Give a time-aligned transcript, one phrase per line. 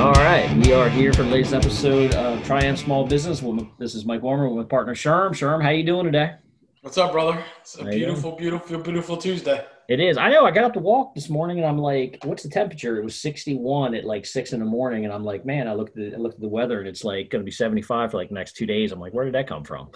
[0.00, 3.42] All right, we are here for the latest episode of Triumph Small Business.
[3.42, 3.70] Woman.
[3.76, 5.32] This is Mike Warmer with partner Sherm.
[5.32, 6.36] Sherm, how you doing today?
[6.80, 7.44] What's up, brother?
[7.60, 9.62] It's a beautiful, beautiful, beautiful Tuesday.
[9.90, 10.16] It is.
[10.16, 10.46] I know.
[10.46, 13.20] I got up to walk this morning, and I'm like, "What's the temperature?" It was
[13.20, 16.16] 61 at like six in the morning, and I'm like, "Man!" I looked at the,
[16.16, 18.34] I looked at the weather, and it's like going to be 75 for like the
[18.34, 18.92] next two days.
[18.92, 19.90] I'm like, "Where did that come from?"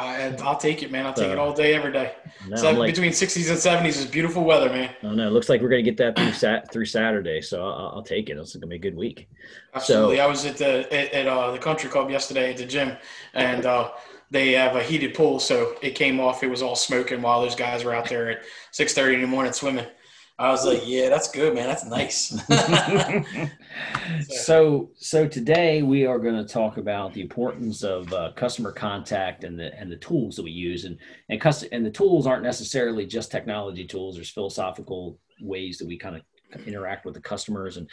[0.00, 1.06] I, will take it, man.
[1.06, 2.14] I'll take uh, it all day, every day.
[2.48, 4.94] No, like, between 60s and 70s is beautiful weather, man.
[5.02, 7.92] Oh no, it looks like we're gonna get that through sat through Saturday, so I'll,
[7.96, 8.38] I'll, take it.
[8.38, 9.28] It's gonna be a good week.
[9.74, 10.16] Absolutely.
[10.16, 12.96] So, I was at the at, at uh, the country club yesterday at the gym,
[13.34, 13.90] and uh,
[14.30, 16.42] they have a heated pool, so it came off.
[16.42, 19.52] It was all smoking while those guys were out there at 6:30 in the morning
[19.52, 19.86] swimming.
[20.40, 21.66] I was like, yeah, that's good, man.
[21.68, 22.34] That's nice.
[24.42, 29.44] so, so today we are going to talk about the importance of uh, customer contact
[29.44, 30.96] and the and the tools that we use, and
[31.28, 34.14] and custom and the tools aren't necessarily just technology tools.
[34.14, 37.86] There's philosophical ways that we kind of interact with the customers, and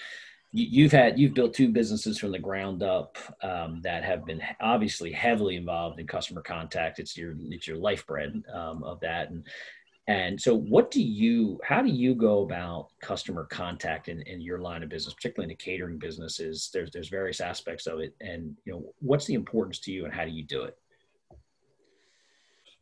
[0.54, 4.42] you, have had you've built two businesses from the ground up um, that have been
[4.61, 7.00] obviously heavily involved in customer contact.
[7.00, 9.44] It's your it's your lifeblood um, of that, and
[10.08, 14.59] and so, what do you, how do you go about customer contact in, in your
[14.59, 16.69] line of business, particularly in the catering businesses?
[16.73, 20.14] There's there's various aspects of it, and you know, what's the importance to you, and
[20.14, 20.77] how do you do it?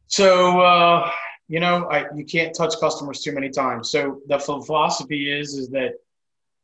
[0.06, 1.10] So, uh,
[1.48, 3.90] you know, I, you can't touch customers too many times.
[3.90, 5.94] So the philosophy is is that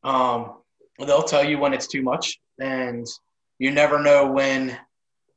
[0.03, 0.57] um,
[0.99, 3.07] they'll tell you when it's too much, and
[3.57, 4.77] you never know when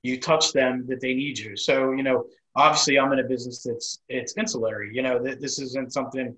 [0.03, 1.57] you touch them that they need you.
[1.57, 4.91] So, you know, obviously I'm in a business that's it's insulary.
[4.93, 6.37] You know, th- this isn't something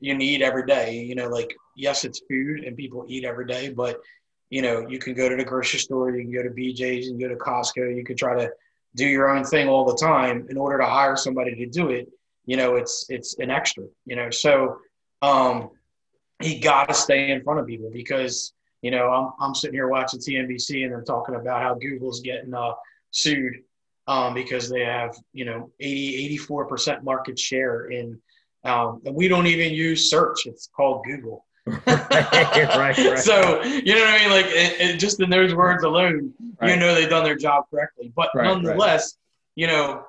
[0.00, 0.96] you need every day.
[0.96, 4.00] You know, like yes, it's food and people eat every day, but
[4.50, 7.18] you know, you can go to the grocery store, you can go to BJ's, can
[7.18, 8.50] go to Costco, you can try to
[8.94, 12.08] do your own thing all the time in order to hire somebody to do it.
[12.46, 13.84] You know, it's it's an extra.
[14.06, 14.78] You know, so
[15.22, 15.70] um,
[16.40, 19.88] he got to stay in front of people because you know I'm I'm sitting here
[19.88, 22.72] watching CNBC and I'm talking about how Google's getting uh,
[23.10, 23.54] sued
[24.08, 28.18] um, because they have, you know, 80, 84% market share in,
[28.64, 30.46] um, and we don't even use search.
[30.46, 31.44] It's called Google.
[31.86, 34.30] right, right, So, you know what I mean?
[34.30, 36.70] Like it, it, just in those words alone, right.
[36.70, 39.18] you know, they've done their job correctly, but nonetheless,
[39.54, 40.04] you know,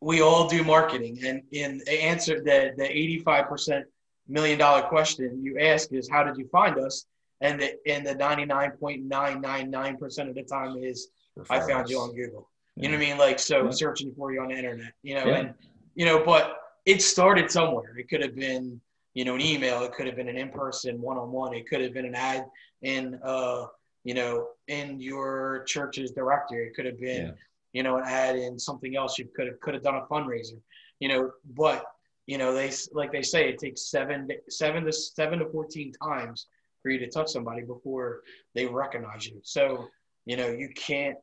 [0.00, 2.84] we all do marketing and in answer the, the
[3.24, 3.82] 85%
[4.28, 7.04] million dollar question you ask is how did you find us?
[7.42, 11.08] And the, and the 99.999% of the time is
[11.50, 12.48] I found you on Google.
[12.76, 13.18] You know what I mean?
[13.18, 13.70] Like, so yeah.
[13.70, 15.36] searching for you on the internet, you know, yeah.
[15.36, 15.54] and,
[15.94, 16.56] you know, but
[16.86, 17.96] it started somewhere.
[17.98, 18.80] It could have been,
[19.14, 19.82] you know, an email.
[19.82, 21.54] It could have been an in-person one-on-one.
[21.54, 22.46] It could have been an ad
[22.80, 23.66] in, uh,
[24.04, 26.66] you know, in your church's directory.
[26.66, 27.32] It could have been, yeah.
[27.74, 29.18] you know, an ad in something else.
[29.18, 30.58] You could have, could have done a fundraiser,
[30.98, 31.84] you know, but,
[32.26, 36.46] you know, they, like they say, it takes seven, seven to seven to 14 times
[36.82, 38.22] for you to touch somebody before
[38.54, 39.40] they recognize you.
[39.42, 39.88] So,
[40.24, 41.18] you know, you can't,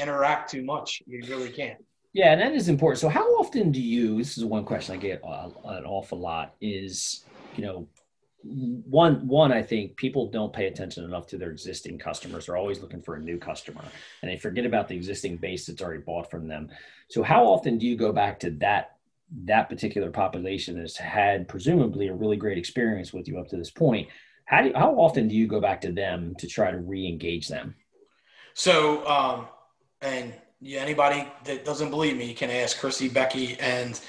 [0.00, 1.02] interact too much.
[1.06, 1.78] You really can't.
[2.12, 3.00] Yeah, and that is important.
[3.00, 4.18] So, how often do you?
[4.18, 6.54] This is one question I get an awful lot.
[6.60, 7.24] Is
[7.56, 7.88] you know,
[8.42, 12.46] one one I think people don't pay attention enough to their existing customers.
[12.46, 13.82] They're always looking for a new customer,
[14.20, 16.68] and they forget about the existing base that's already bought from them.
[17.08, 18.96] So, how often do you go back to that
[19.44, 23.70] that particular population has had presumably a really great experience with you up to this
[23.70, 24.08] point?
[24.44, 27.48] How do you, how often do you go back to them to try to re-engage
[27.48, 27.74] them?
[28.52, 29.06] So.
[29.06, 29.48] Um
[30.02, 30.32] and
[30.64, 34.00] anybody that doesn't believe me can ask Chrissy, Becky, and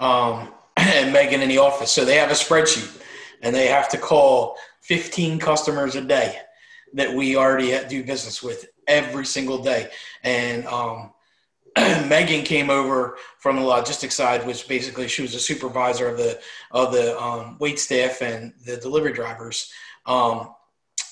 [0.00, 1.90] um, and Megan in the office.
[1.90, 3.00] So they have a spreadsheet,
[3.42, 6.38] and they have to call 15 customers a day
[6.94, 9.90] that we already do business with every single day.
[10.22, 11.12] And um,
[11.76, 16.40] Megan came over from the logistics side, which basically she was a supervisor of the
[16.70, 19.72] of the um, wait staff and the delivery drivers.
[20.04, 20.54] Um,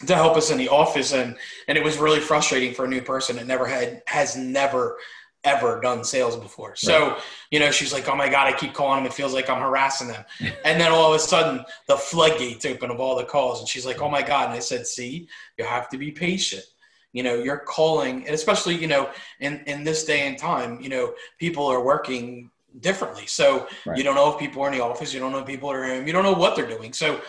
[0.07, 1.37] to help us in the office and
[1.69, 4.97] and it was really frustrating for a new person that never had has never
[5.45, 6.77] ever done sales before.
[6.77, 7.19] So, right.
[7.51, 9.07] you know, she's like, Oh my God, I keep calling them.
[9.07, 10.25] It feels like I'm harassing them.
[10.65, 13.61] and then all of a sudden the floodgates open of all the calls.
[13.61, 14.49] And she's like, Oh my God.
[14.49, 16.65] And I said, see, you have to be patient.
[17.13, 19.11] You know, you're calling, and especially, you know,
[19.41, 23.27] in, in this day and time, you know, people are working differently.
[23.27, 23.99] So right.
[23.99, 25.85] you don't know if people are in the office, you don't know if people are
[25.85, 26.93] in, you don't know what they're doing.
[26.93, 27.21] So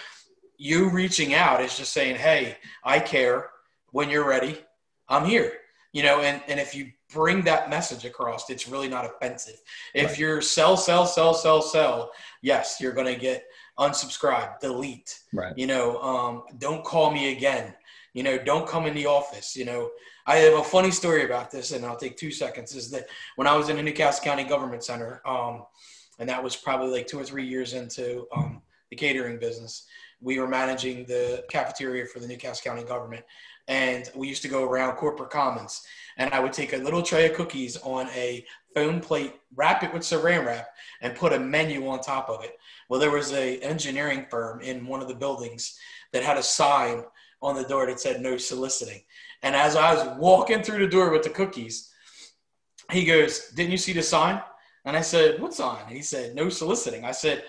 [0.62, 3.50] you reaching out is just saying, Hey, I care
[3.94, 4.60] when you're ready.
[5.10, 5.54] I'm here,
[5.92, 9.60] you know, and, and if you bring that message across, it's really not offensive.
[9.96, 10.20] If right.
[10.20, 12.12] you're sell, sell, sell, sell, sell,
[12.44, 13.44] yes, you're going to get
[13.80, 15.58] unsubscribe, delete, right.
[15.58, 17.74] you know, um, don't call me again.
[18.14, 19.56] You know, don't come in the office.
[19.56, 19.90] You know,
[20.28, 22.76] I have a funny story about this, and I'll take two seconds.
[22.76, 25.64] Is that when I was in the Newcastle County Government Center, um,
[26.20, 28.62] and that was probably like two or three years into um,
[28.92, 29.88] the catering business
[30.22, 33.24] we were managing the cafeteria for the Newcastle County government.
[33.68, 35.82] And we used to go around corporate commons
[36.18, 38.46] and I would take a little tray of cookies on a
[38.76, 40.68] foam plate, wrap it with saran wrap,
[41.02, 42.58] and put a menu on top of it.
[42.90, 45.80] Well, there was a engineering firm in one of the buildings
[46.14, 47.04] that had a sign
[47.42, 49.02] on the door that said no soliciting.
[49.44, 51.92] And as I was walking through the door with the cookies,
[52.92, 54.42] he goes, Didn't you see the sign?
[54.86, 55.84] And I said, What sign?
[55.88, 57.06] And he said, No soliciting.
[57.06, 57.44] I said,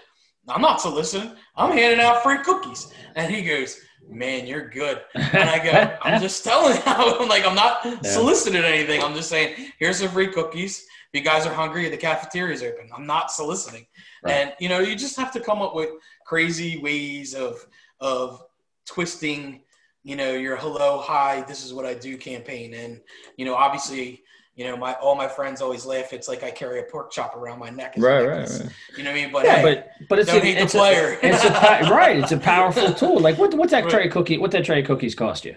[0.48, 1.32] I'm not soliciting.
[1.56, 2.92] I'm handing out free cookies.
[3.14, 5.00] And he goes, Man, you're good.
[5.14, 6.82] And I go, I'm just telling you.
[6.86, 8.00] I'm like, I'm not yeah.
[8.02, 9.02] soliciting anything.
[9.02, 10.86] I'm just saying, here's some free cookies.
[11.12, 12.90] If you guys are hungry, the cafeteria's open.
[12.94, 13.86] I'm not soliciting.
[14.24, 14.32] Right.
[14.32, 15.90] And you know, you just have to come up with
[16.26, 17.64] crazy ways of
[18.00, 18.42] of
[18.86, 19.62] twisting,
[20.02, 22.74] you know, your hello, hi, this is what I do campaign.
[22.74, 23.00] And,
[23.36, 24.22] you know, obviously
[24.54, 26.12] you know, my all my friends always laugh.
[26.12, 27.94] It's like I carry a pork chop around my neck.
[27.96, 28.68] Right, right, right.
[28.96, 29.32] You know what I mean?
[29.32, 31.18] But yeah, hey, but but it's don't a, it's the player.
[31.22, 31.48] A, it's a
[31.90, 32.18] right.
[32.18, 33.18] It's a powerful tool.
[33.18, 34.38] Like what what's that tray of cookie?
[34.38, 35.56] What that tray of cookies cost you?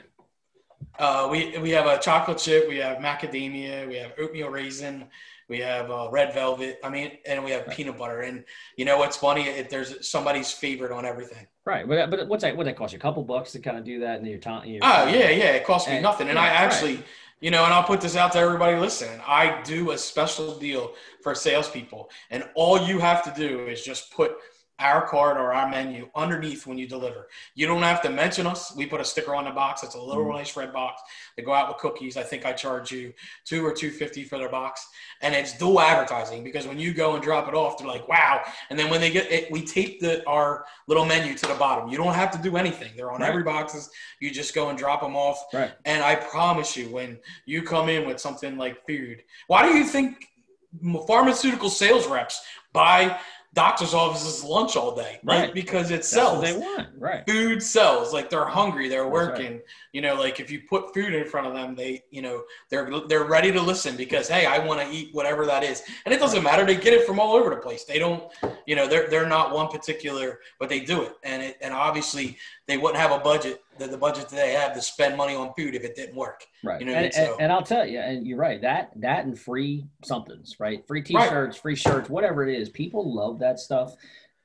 [0.97, 2.69] Uh, we we have a chocolate chip.
[2.69, 3.85] We have macadamia.
[3.85, 5.05] We have oatmeal raisin.
[5.49, 6.79] We have uh, red velvet.
[6.83, 7.75] I mean, and we have right.
[7.75, 8.21] peanut butter.
[8.21, 8.45] And
[8.77, 9.43] you know what's funny?
[9.43, 11.45] If there's somebody's favorite on everything.
[11.65, 12.55] Right, but but what's that?
[12.55, 12.97] What that cost you?
[12.97, 14.63] A couple bucks to kind of do that in your time.
[14.81, 15.51] Oh yeah, yeah.
[15.51, 16.95] It cost me and, nothing, and yeah, I actually.
[16.95, 17.05] Right
[17.41, 19.19] you know, and I'll put this out to everybody listening.
[19.25, 24.11] I do a special deal for salespeople, and all you have to do is just
[24.11, 24.35] put
[24.79, 27.27] our card or our menu underneath when you deliver.
[27.55, 28.75] You don't have to mention us.
[28.75, 29.83] We put a sticker on the box.
[29.83, 30.37] It's a little mm-hmm.
[30.37, 31.01] nice red box.
[31.37, 32.17] They go out with cookies.
[32.17, 33.13] I think I charge you
[33.45, 34.85] two or two fifty for their box,
[35.21, 38.41] and it's dual advertising because when you go and drop it off, they're like, "Wow!"
[38.69, 41.89] And then when they get it, we tape the our little menu to the bottom.
[41.89, 42.91] You don't have to do anything.
[42.97, 43.29] They're on right.
[43.29, 43.89] every boxes.
[44.19, 45.41] You just go and drop them off.
[45.53, 45.71] Right.
[45.85, 49.85] And I promise you, when you come in with something like food, why do you
[49.85, 50.27] think
[51.07, 52.43] pharmaceutical sales reps
[52.73, 53.17] buy
[53.55, 55.53] doctor's offices lunch all day, right?
[55.53, 56.41] Because it sells.
[56.41, 57.25] they want, right?
[57.27, 58.13] Food sells.
[58.13, 59.53] Like they're hungry, they're working.
[59.53, 59.61] Right.
[59.95, 62.91] You know, like if you put food in front of them, they, you know, they're
[63.07, 66.19] they're ready to listen because hey, I want to eat whatever that is, and it
[66.19, 66.65] doesn't matter.
[66.65, 67.85] They get it from all over the place.
[67.85, 68.29] They don't,
[68.67, 72.37] you know, they're they're not one particular, but they do it, and it and obviously
[72.67, 75.53] they wouldn't have a budget the, the budget that they have to spend money on
[75.53, 76.43] food if it didn't work.
[76.61, 76.81] Right.
[76.81, 78.61] You know, and, so, and, I'll tell you, and you're right.
[78.61, 80.85] That that and free somethings, right?
[80.85, 81.55] Free T-shirts, right.
[81.55, 82.67] free shirts, whatever it is.
[82.67, 83.95] People love that stuff,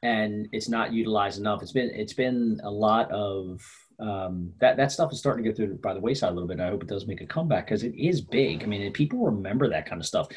[0.05, 1.61] and it's not utilized enough.
[1.61, 3.61] It's been it's been a lot of
[4.01, 6.61] um, that that stuff is starting to go through by the wayside a little bit.
[6.61, 8.63] I hope it does make a comeback because it is big.
[8.63, 10.29] I mean, people remember that kind of stuff.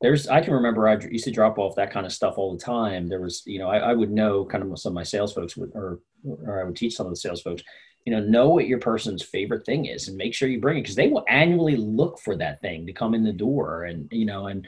[0.00, 2.62] There's I can remember I used to drop off that kind of stuff all the
[2.62, 3.08] time.
[3.08, 5.56] There was you know I, I would know kind of some of my sales folks
[5.56, 7.62] would or or I would teach some of the sales folks
[8.04, 10.82] you know know what your person's favorite thing is and make sure you bring it
[10.82, 14.26] because they will annually look for that thing to come in the door and you
[14.26, 14.66] know and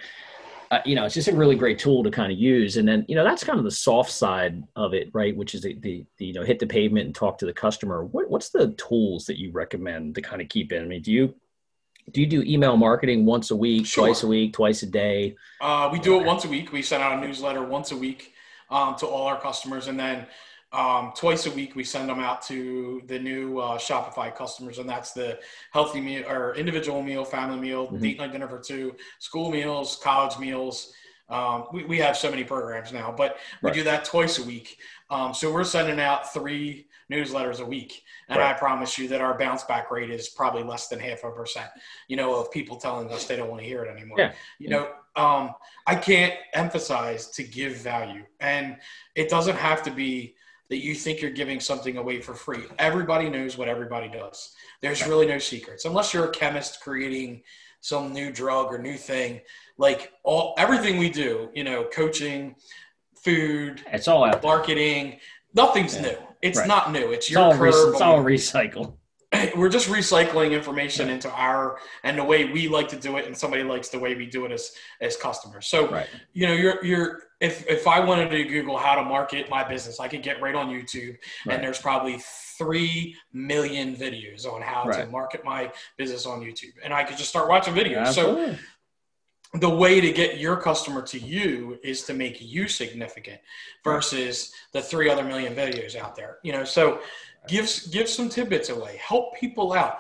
[0.75, 2.77] uh, you know it's just a really great tool to kind of use.
[2.77, 5.63] And then you know that's kind of the soft side of it right which is
[5.63, 8.05] the, the, the you know hit the pavement and talk to the customer.
[8.05, 10.83] What, what's the tools that you recommend to kind of keep in?
[10.83, 11.35] I mean do you
[12.13, 14.07] do you do email marketing once a week sure.
[14.07, 15.37] twice a week twice a day?
[15.61, 16.73] Uh, we do it once a week.
[16.73, 18.35] We send out a newsletter once a week
[18.71, 19.89] um, to all our customers.
[19.89, 20.27] And then
[20.75, 24.89] um, twice a week, we send them out to the new uh, Shopify customers, and
[24.89, 25.39] that's the
[25.73, 27.99] healthy meal or individual meal, family meal, mm-hmm.
[27.99, 30.93] date night dinner for two, school meals, college meals.
[31.29, 33.75] Um, we, we have so many programs now, but we right.
[33.75, 34.79] do that twice a week.
[35.11, 38.55] Um, so we're sending out three newsletters a week, and right.
[38.55, 41.69] I promise you that our bounce back rate is probably less than half a percent.
[42.09, 44.19] You know, of people telling us they don't want to hear it anymore.
[44.19, 44.33] Yeah.
[44.59, 45.55] You know, um,
[45.87, 48.77] I can't emphasize to give value, and
[49.15, 50.35] it doesn't have to be
[50.71, 52.65] that you think you're giving something away for free.
[52.79, 54.55] Everybody knows what everybody does.
[54.81, 57.43] There's really no secrets unless you're a chemist creating
[57.81, 59.41] some new drug or new thing.
[59.77, 62.57] Like all everything we do, you know, coaching,
[63.15, 65.19] food, it's all out marketing.
[65.55, 66.03] Nothing's yeah.
[66.03, 66.17] new.
[66.43, 66.69] It's right.
[66.69, 67.11] not new.
[67.13, 67.61] It's, it's your all curve.
[67.61, 68.97] Re- it's all recycle.
[69.57, 73.37] We're just recycling information into our and the way we like to do it, and
[73.37, 75.67] somebody likes the way we do it as as customers.
[75.67, 76.09] So, right.
[76.33, 80.01] you know, you're you're if if I wanted to Google how to market my business,
[80.01, 81.55] I could get right on YouTube, right.
[81.55, 82.21] and there's probably
[82.57, 85.05] three million videos on how right.
[85.05, 88.15] to market my business on YouTube, and I could just start watching videos.
[88.15, 88.57] so
[89.55, 93.41] the way to get your customer to you is to make you significant
[93.85, 96.39] versus the three other million videos out there.
[96.43, 97.01] You know, so
[97.49, 99.99] give give some tidbits away, help people out.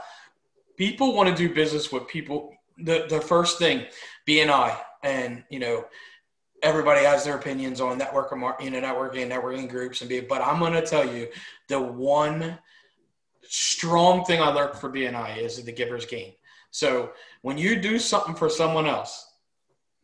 [0.77, 2.53] People want to do business with people.
[2.79, 3.87] The the first thing,
[4.27, 5.85] BNI, and you know
[6.63, 10.59] everybody has their opinions on network you know networking networking groups and be but i'm
[10.59, 11.29] going to tell you
[11.69, 12.59] the one
[13.43, 16.33] strong thing i learned for bni is the giver's gain
[16.71, 19.34] so when you do something for someone else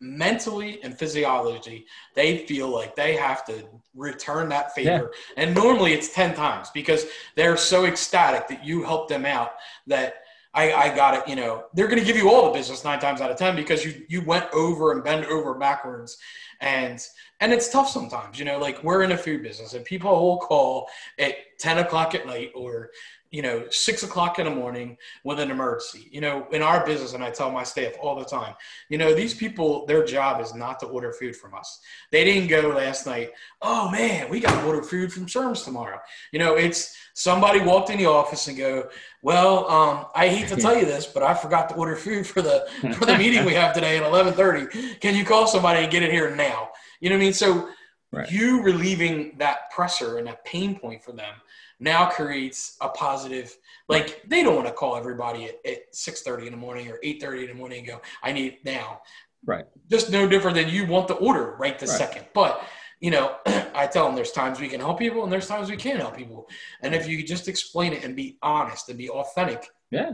[0.01, 3.65] mentally and physiology, they feel like they have to
[3.95, 5.13] return that favor.
[5.37, 5.45] Yeah.
[5.45, 9.53] And normally it's 10 times because they're so ecstatic that you helped them out
[9.87, 12.83] that I, I got it, you know, they're going to give you all the business
[12.83, 16.19] nine times out of 10 because you, you went over and bend over backwards.
[16.61, 17.01] And,
[17.41, 20.39] and it's tough sometimes, you know, like we're in a food business and people will
[20.39, 20.89] call
[21.19, 22.91] at 10 o'clock at night or
[23.31, 26.09] you know, six o'clock in the morning with an emergency.
[26.11, 28.55] You know, in our business, and I tell my staff all the time,
[28.89, 31.81] you know, these people, their job is not to order food from us.
[32.11, 33.31] They didn't go last night,
[33.63, 36.01] oh man, we got to order food from Sherm's tomorrow.
[36.33, 38.89] You know, it's somebody walked in the office and go,
[39.23, 42.43] well, um, I hate to tell you this, but I forgot to order food for
[42.43, 44.67] the for the meeting we have today at eleven thirty.
[44.97, 46.71] Can you call somebody and get it here now?
[47.01, 47.33] You know what I mean?
[47.33, 47.69] So
[48.13, 48.31] right.
[48.31, 51.35] you relieving that pressure and that pain point for them
[51.81, 53.57] now creates a positive
[53.89, 57.43] like they don't want to call everybody at, at 6.30 in the morning or 8.30
[57.43, 59.01] in the morning and go i need it now.
[59.47, 59.65] Right.
[59.91, 61.97] Just no different than you want the order right the right.
[61.97, 62.27] second.
[62.35, 62.63] But
[63.01, 63.37] you know
[63.75, 66.17] i tell them there's times we can help people and there's times we can't help
[66.17, 66.49] people.
[66.83, 70.13] And if you just explain it and be honest and be authentic yeah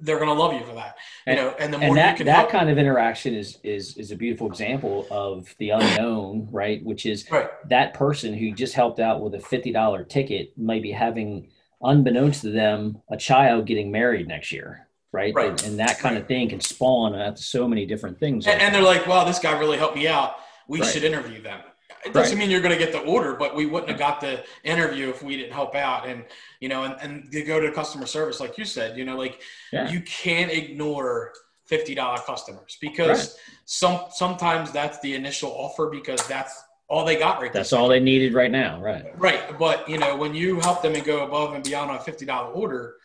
[0.00, 0.96] they're going to love you for that.
[1.26, 3.34] You and, know, and the more and that, you can that help, kind of interaction
[3.34, 6.84] is is is a beautiful example of the unknown, right?
[6.84, 7.48] Which is right.
[7.68, 11.50] that person who just helped out with a fifty dollar ticket might be having,
[11.82, 14.88] unbeknownst to them, a child getting married next year.
[15.10, 15.34] Right.
[15.34, 15.48] right.
[15.48, 16.22] And, and that kind right.
[16.22, 18.46] of thing can spawn at so many different things.
[18.46, 20.36] And, and they're like, wow, this guy really helped me out.
[20.68, 21.60] We should interview them
[22.04, 22.38] it doesn't right.
[22.38, 25.22] mean you're going to get the order, but we wouldn't have got the interview if
[25.22, 26.06] we didn't help out.
[26.06, 26.24] And,
[26.60, 29.40] you know, and, and go to customer service, like you said, you know, like
[29.72, 29.90] yeah.
[29.90, 31.32] you can't ignore
[31.70, 33.40] $50 customers because right.
[33.64, 38.00] some, sometimes that's the initial offer because that's all they got right That's all they
[38.00, 38.80] needed right now.
[38.80, 39.06] Right.
[39.18, 39.58] Right.
[39.58, 42.56] But, you know, when you help them and go above and beyond on a $50
[42.56, 42.96] order,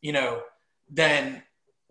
[0.00, 0.42] you know,
[0.88, 1.42] then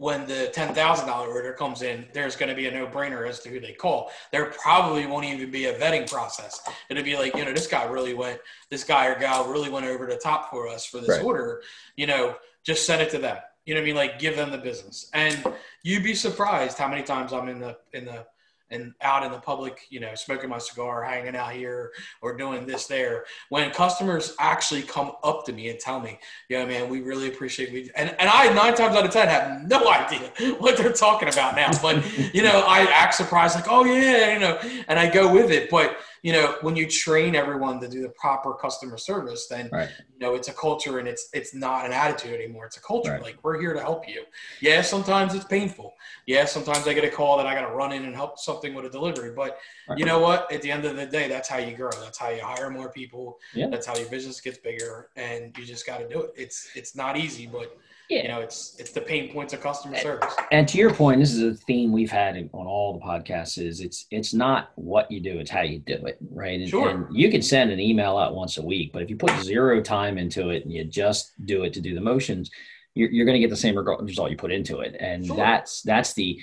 [0.01, 3.49] when the $10,000 order comes in, there's going to be a no brainer as to
[3.49, 4.09] who they call.
[4.31, 6.59] There probably won't even be a vetting process.
[6.89, 8.39] It'll be like, you know, this guy really went,
[8.71, 11.23] this guy or gal really went over the top for us for this right.
[11.23, 11.61] order.
[11.97, 13.37] You know, just send it to them.
[13.67, 13.95] You know what I mean?
[13.95, 15.07] Like give them the business.
[15.13, 15.45] And
[15.83, 18.25] you'd be surprised how many times I'm in the, in the,
[18.71, 22.65] and out in the public, you know, smoking my cigar, hanging out here, or doing
[22.65, 23.25] this there.
[23.49, 27.71] When customers actually come up to me and tell me, "Yeah, man, we really appreciate
[27.71, 31.29] we," and and I nine times out of ten have no idea what they're talking
[31.29, 35.09] about now, but you know, I act surprised, like, "Oh yeah," you know, and I
[35.09, 38.97] go with it, but you know, when you train everyone to do the proper customer
[38.97, 39.89] service, then right.
[40.13, 42.67] you know it's a culture and it's it's not an attitude anymore.
[42.67, 43.13] It's a culture.
[43.13, 43.21] Right.
[43.21, 44.23] Like we're here to help you.
[44.59, 45.95] Yeah, sometimes it's painful.
[46.27, 48.75] Yeah, sometimes I get a call that I got to run in and help something
[48.75, 49.31] with a delivery.
[49.35, 49.57] But
[49.89, 49.97] right.
[49.97, 50.51] you know what?
[50.51, 51.91] At the end of the day, that's how you grow.
[51.99, 53.39] That's how you hire more people.
[53.55, 53.69] Yeah.
[53.69, 56.33] That's how your business gets bigger, and you just got to do it.
[56.37, 57.75] It's it's not easy, but
[58.11, 58.23] yeah.
[58.23, 60.01] you know it's it's the pain points of customer eh.
[60.01, 63.57] service and to your point this is a theme we've had on all the podcasts
[63.57, 66.89] is it's it's not what you do it's how you do it right and, sure.
[66.89, 69.81] and you can send an email out once a week but if you put zero
[69.81, 72.51] time into it and you just do it to do the motions
[72.93, 75.37] you're, you're going to get the same result you put into it and sure.
[75.37, 76.39] that's that's the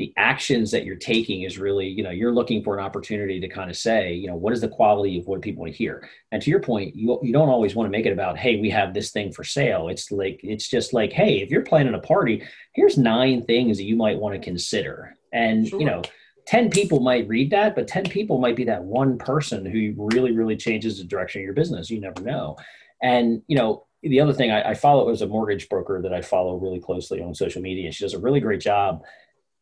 [0.00, 3.46] the actions that you're taking is really, you know, you're looking for an opportunity to
[3.46, 6.08] kind of say, you know, what is the quality of what people want to hear?
[6.32, 8.70] And to your point, you, you don't always want to make it about, hey, we
[8.70, 9.88] have this thing for sale.
[9.88, 12.42] It's like, it's just like, hey, if you're planning a party,
[12.72, 15.14] here's nine things that you might want to consider.
[15.34, 15.78] And, sure.
[15.78, 16.00] you know,
[16.46, 20.32] 10 people might read that, but 10 people might be that one person who really,
[20.32, 21.90] really changes the direction of your business.
[21.90, 22.56] You never know.
[23.02, 26.22] And, you know, the other thing I, I follow is a mortgage broker that I
[26.22, 27.92] follow really closely on social media.
[27.92, 29.02] She does a really great job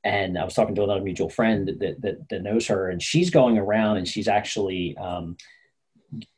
[0.05, 3.31] and I was talking to another mutual friend that, that, that knows her, and she's
[3.31, 5.37] going around and she's actually um,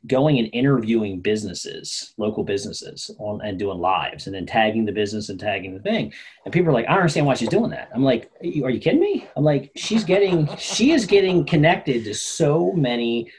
[0.07, 5.29] going and interviewing businesses, local businesses, on and doing lives, and then tagging the business
[5.29, 6.11] and tagging the thing.
[6.45, 7.89] And people are like, I don't understand why she's doing that.
[7.93, 9.27] I'm like, are you kidding me?
[9.35, 13.31] I'm like, she's getting, she is getting connected to so many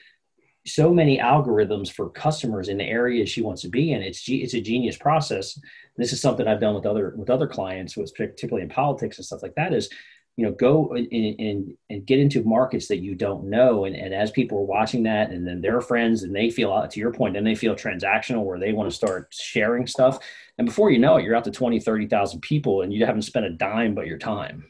[0.65, 4.03] so many algorithms for customers in the areas she wants to be in.
[4.03, 5.59] It's it's a genius process.
[5.97, 9.43] This is something I've done with other with other clients, particularly in politics and stuff
[9.43, 9.75] like that.
[9.75, 9.89] Is
[10.37, 13.85] you know go and, and, get into markets that you don't know.
[13.85, 17.01] And, and as people are watching that and then their friends and they feel to
[17.01, 20.19] your point then they feel transactional where they want to start sharing stuff.
[20.59, 23.47] And before you know it you're out to 20 30,000 people and you haven't spent
[23.47, 24.65] a dime but your time.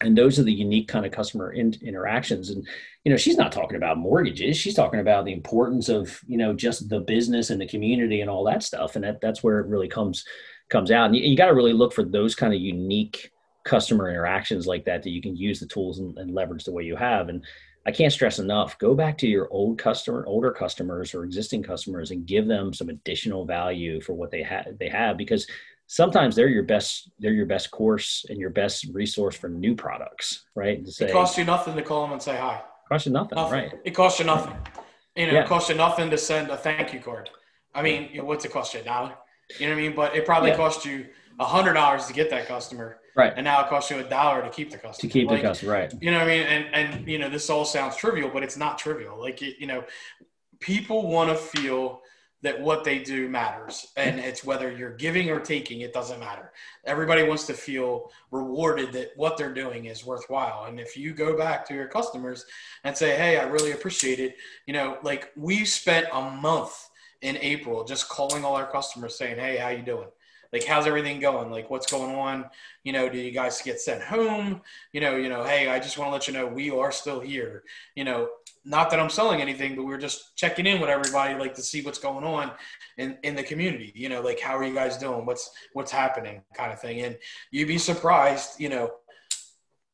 [0.00, 2.50] And those are the unique kind of customer in, interactions.
[2.50, 2.66] And
[3.04, 4.56] you know she's not talking about mortgages.
[4.56, 8.30] She's talking about the importance of you know just the business and the community and
[8.30, 8.96] all that stuff.
[8.96, 10.24] And that, that's where it really comes
[10.68, 11.06] comes out.
[11.06, 13.32] And you, you got to really look for those kind of unique
[13.64, 16.82] customer interactions like that that you can use the tools and, and, leverage the way
[16.82, 17.28] you have.
[17.28, 17.44] And
[17.86, 22.10] i can't stress enough go back to your old customer older customers or existing customers
[22.10, 25.46] and give them some additional value for what they have they have because
[25.86, 30.44] sometimes they're your best they're your best course and your best resource for new products
[30.54, 30.84] right?
[30.84, 33.36] To say, it costs you nothing to call them and say hi costs you nothing,
[33.36, 33.52] nothing.
[33.52, 33.72] right?
[33.84, 34.54] It costs you nothing.
[35.16, 35.42] You know yeah.
[35.42, 37.30] it costs you nothing to send a thank you card.
[37.74, 39.14] I mean you know, what's it cost you a dollar?
[39.58, 39.94] You know what i mean?
[39.94, 40.56] But it probably yeah.
[40.56, 41.06] cost you
[41.38, 42.98] a hundred dollars to get that customer.
[43.16, 43.32] Right.
[43.34, 45.08] And now it costs you a dollar to keep the customer.
[45.08, 45.92] To keep like, the customer right.
[46.00, 46.42] you know what i mean?
[46.42, 49.18] And and you know this all sounds trivial but it's not trivial.
[49.18, 49.84] Like you know
[50.58, 52.02] people want to feel
[52.42, 53.88] that what they do matters.
[53.96, 56.52] And it's whether you're giving or taking it doesn't matter.
[56.84, 60.64] Everybody wants to feel rewarded that what they're doing is worthwhile.
[60.64, 62.46] And if you go back to your customers
[62.84, 66.90] and say hey i really appreciate it you know like we spent a month
[67.22, 70.08] in april just calling all our customers saying hey how you doing?
[70.52, 71.48] Like how's everything going?
[71.48, 72.46] Like what's going on?
[72.82, 74.62] You know do you guys get sent home?
[74.92, 77.20] You know you know hey i just want to let you know we are still
[77.20, 77.62] here.
[77.94, 78.28] You know
[78.64, 81.62] not that i'm selling anything but we are just checking in with everybody like to
[81.62, 82.50] see what's going on
[82.98, 85.24] in in the community you know like how are you guys doing?
[85.26, 87.00] What's what's happening kind of thing.
[87.00, 87.16] And
[87.50, 88.90] you'd be surprised you know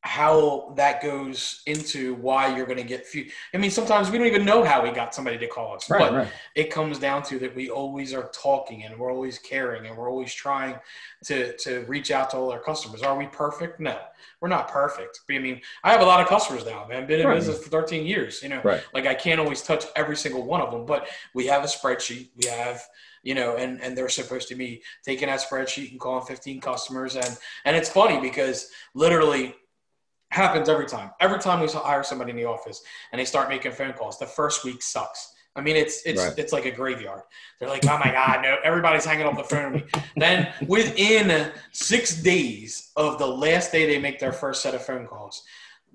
[0.07, 3.29] how that goes into why you're going to get few.
[3.53, 5.99] I mean, sometimes we don't even know how we got somebody to call us, right,
[5.99, 6.27] but right.
[6.55, 10.09] it comes down to that we always are talking and we're always caring and we're
[10.09, 10.75] always trying
[11.25, 13.03] to to reach out to all our customers.
[13.03, 13.81] Are we perfect?
[13.81, 13.99] No,
[14.39, 15.19] we're not perfect.
[15.29, 17.05] I mean, I have a lot of customers now, man.
[17.05, 17.35] Been in right.
[17.35, 18.41] business for 13 years.
[18.41, 18.61] You know,
[18.93, 22.29] like I can't always touch every single one of them, but we have a spreadsheet.
[22.41, 22.81] We have
[23.23, 27.17] you know, and and they're supposed to be taking that spreadsheet and calling 15 customers,
[27.17, 29.53] and and it's funny because literally
[30.29, 31.11] happens every time.
[31.19, 32.81] Every time we hire somebody in the office
[33.11, 35.33] and they start making phone calls, the first week sucks.
[35.55, 36.37] I mean, it's it's right.
[36.37, 37.23] it's like a graveyard.
[37.59, 40.01] They're like, oh my god, no, everybody's hanging up the phone with me.
[40.15, 45.07] then within six days of the last day they make their first set of phone
[45.07, 45.43] calls,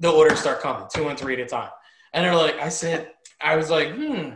[0.00, 1.70] the orders start coming, two and three at a time.
[2.12, 4.30] And they're like, I said, I was like, hmm,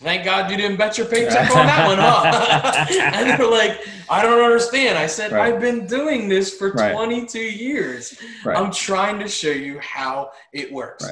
[0.00, 2.86] Thank God you didn't bet your paycheck on that one, huh?
[3.14, 4.98] and they're like, I don't understand.
[4.98, 5.54] I said, right.
[5.54, 6.92] I've been doing this for right.
[6.92, 8.18] 22 years.
[8.44, 8.58] Right.
[8.58, 11.06] I'm trying to show you how it works.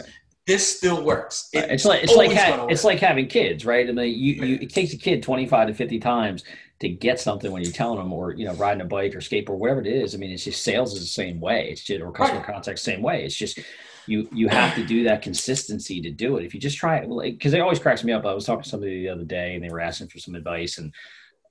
[0.47, 1.49] This still works.
[1.55, 3.89] It it's like it's like ha- it's like having kids, right?
[3.89, 6.45] I mean, you, you it takes a kid 25 to 50 times
[6.81, 9.57] to get something when you're telling them, or you know, riding a bike or skateboard,
[9.57, 10.15] whatever it is.
[10.15, 11.71] I mean, it's just sales is the same way.
[11.71, 13.25] It's just or customer contact same way.
[13.25, 13.59] It's just
[14.07, 16.45] you you have to do that consistency to do it.
[16.45, 18.25] If you just try it, because it always cracks me up.
[18.25, 20.79] I was talking to somebody the other day, and they were asking for some advice,
[20.79, 20.93] and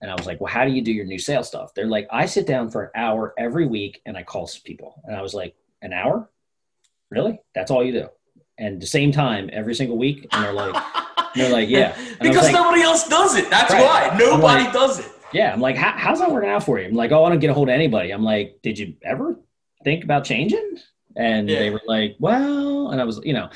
[0.03, 1.73] and I was like, well, how do you do your new sales stuff?
[1.73, 5.01] They're like, I sit down for an hour every week and I call people.
[5.05, 6.29] And I was like, an hour?
[7.09, 7.39] Really?
[7.55, 8.09] That's all you do?
[8.57, 10.27] And the same time every single week.
[10.33, 10.75] And they're like,
[11.35, 11.95] they're like, yeah.
[11.97, 13.49] And because like, nobody else does it.
[13.49, 14.11] That's right.
[14.11, 15.09] why nobody like, does it.
[15.31, 15.53] Yeah.
[15.53, 16.87] I'm like, how's that working out for you?
[16.87, 18.11] I'm like, oh, I don't get a hold of anybody.
[18.11, 19.39] I'm like, did you ever
[19.85, 20.79] think about changing?
[21.15, 21.59] And yeah.
[21.59, 23.49] they were like well and i was you know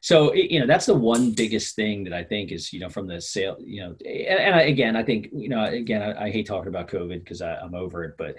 [0.00, 3.06] so you know that's the one biggest thing that i think is you know from
[3.06, 6.30] the sale you know and, and I, again i think you know again i, I
[6.30, 8.36] hate talking about covid because i'm over it but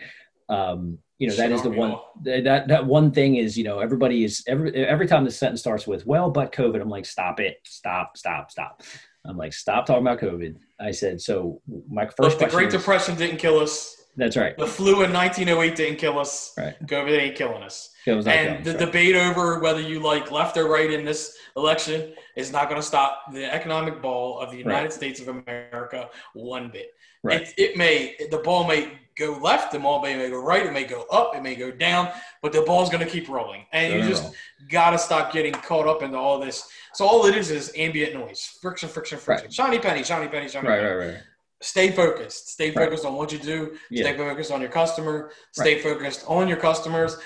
[0.53, 4.23] um you know that is the one that that one thing is you know everybody
[4.23, 7.58] is every every time the sentence starts with well but covid i'm like stop it.
[7.65, 8.82] Stop stop stop.
[9.25, 10.55] I'm like stop talking about covid.
[10.79, 14.58] I said so my first Look, the great depression didn't kill us that's right.
[14.58, 16.53] The flu in 1908 didn't kill us.
[16.58, 16.75] Right.
[16.86, 17.91] COVID ain't killing us.
[18.05, 18.79] and the right.
[18.79, 22.86] debate over whether you like left or right in this election is not going to
[22.86, 24.93] stop the economic ball of the United right.
[24.93, 26.93] States of America one bit.
[27.23, 27.41] Right.
[27.41, 30.71] It, it, may the ball may go left, the ball may, may go right, it
[30.71, 32.10] may go up, it may go down,
[32.41, 33.65] but the ball's going to keep rolling.
[33.73, 34.34] And you just
[34.69, 36.69] got to stop getting caught up into all this.
[36.93, 39.53] So all it is is ambient noise, friction, friction, friction, right.
[39.53, 40.89] shiny penny, shiny penny, shiny right, penny.
[40.89, 41.23] Right, right, right
[41.62, 42.50] stay focused.
[42.50, 43.12] Stay focused right.
[43.12, 43.78] on what you do.
[43.89, 44.04] Yeah.
[44.04, 45.32] Stay focused on your customer.
[45.52, 45.84] Stay right.
[45.84, 47.17] focused on your customers.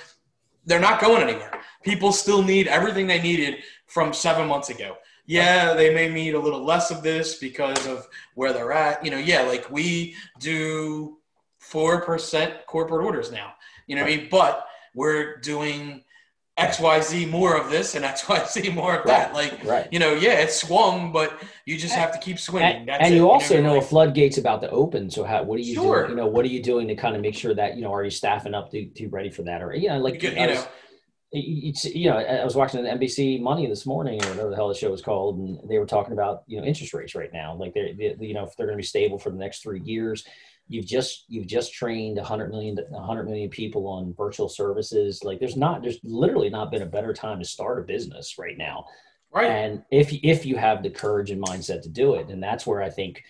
[0.65, 1.51] They're not going anywhere.
[1.83, 4.97] People still need everything they needed from seven months ago.
[5.25, 9.03] Yeah, they may need a little less of this because of where they're at.
[9.05, 11.17] You know, yeah, like we do
[11.71, 13.53] 4% corporate orders now.
[13.87, 14.27] You know what I mean?
[14.29, 16.02] But we're doing
[16.59, 19.33] XYZ more of this and XYZ more of that.
[19.33, 19.87] Like, right.
[19.91, 22.85] you know, yeah, it's swung, but you just have to keep swinging.
[22.85, 23.29] That's and, you it.
[23.29, 25.09] also you know, know like, a floodgate's about to open.
[25.09, 26.01] So how, what are you sure.
[26.01, 26.11] doing?
[26.11, 28.03] You know, what are you doing to kind of make sure that, you know, are
[28.03, 29.63] you staffing up to, to ready for that?
[29.63, 30.65] Or, you know, like, you, you know,
[31.35, 34.67] it's, you know, I was watching the NBC Money this morning or whatever the hell
[34.67, 37.55] the show was called, and they were talking about, you know, interest rates right now.
[37.55, 39.81] Like they're, they, you know, if they're going to be stable for the next three
[39.81, 40.25] years,
[40.67, 45.23] you've just you've just trained 100 million 100 million people on virtual services.
[45.23, 48.57] Like there's not there's literally not been a better time to start a business right
[48.57, 48.85] now.
[49.33, 49.49] Right.
[49.49, 52.83] And if if you have the courage and mindset to do it and that's where
[52.83, 53.23] i think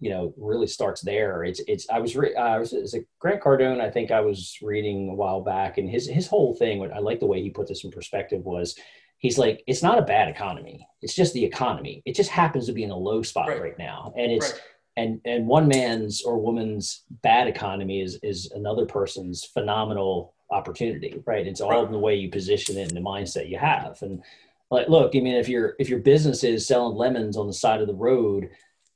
[0.00, 1.42] you know really starts there.
[1.44, 4.56] It's it's i was re- I was, it's a grant cardone i think i was
[4.62, 7.50] reading a while back and his his whole thing what i like the way he
[7.50, 8.76] put this in perspective was
[9.18, 10.86] he's like it's not a bad economy.
[11.02, 12.02] It's just the economy.
[12.06, 14.12] It just happens to be in a low spot right, right now.
[14.16, 14.60] And it's right
[14.98, 21.46] and and one man's or woman's bad economy is is another person's phenomenal opportunity right?
[21.46, 21.84] It's all right.
[21.84, 23.98] in the way you position it and the mindset you have.
[24.02, 24.22] And
[24.70, 27.80] like look i mean if your if your business is selling lemons on the side
[27.80, 28.50] of the road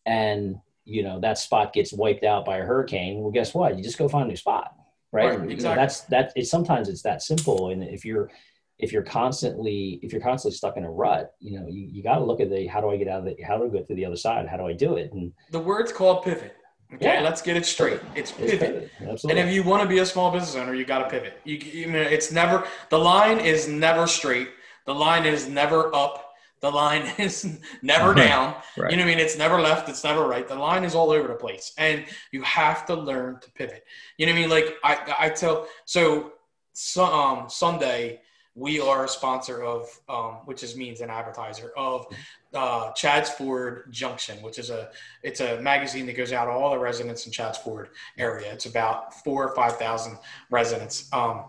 [0.04, 3.76] and you know that spot gets wiped out by a hurricane well guess what?
[3.76, 4.74] You just go find a new spot
[5.12, 5.56] right, right exactly.
[5.56, 7.70] You know, that's that it's sometimes it's that simple.
[7.70, 8.30] And if you're
[8.78, 12.16] if you're constantly if you're constantly stuck in a rut you know you, you got
[12.16, 13.82] to look at the how do i get out of it how do i go
[13.82, 16.56] to the other side how do i do it and the word's called pivot
[16.92, 17.20] okay yeah.
[17.20, 18.90] let's get it straight it's pivot, it's pivot.
[19.00, 19.40] Absolutely.
[19.40, 21.56] and if you want to be a small business owner you got to pivot you,
[21.56, 24.48] you know it's never the line is never straight
[24.87, 26.32] the line is never up
[26.62, 28.54] the line is never down.
[28.78, 28.90] right.
[28.90, 29.18] You know what I mean?
[29.18, 29.88] It's never left.
[29.88, 30.48] It's never right.
[30.48, 33.85] The line is all over the place, and you have to learn to pivot.
[34.16, 34.50] You know what I mean?
[34.50, 36.32] Like I, I tell so,
[36.72, 38.20] so um, Sunday
[38.54, 42.06] we are a sponsor of, um, which just means an advertiser of
[42.52, 44.90] uh, Chadds Ford Junction, which is a
[45.22, 47.88] it's a magazine that goes out to all the residents in Chadds Ford
[48.18, 48.52] area.
[48.52, 50.18] It's about four or five thousand
[50.50, 51.08] residents.
[51.12, 51.44] Um,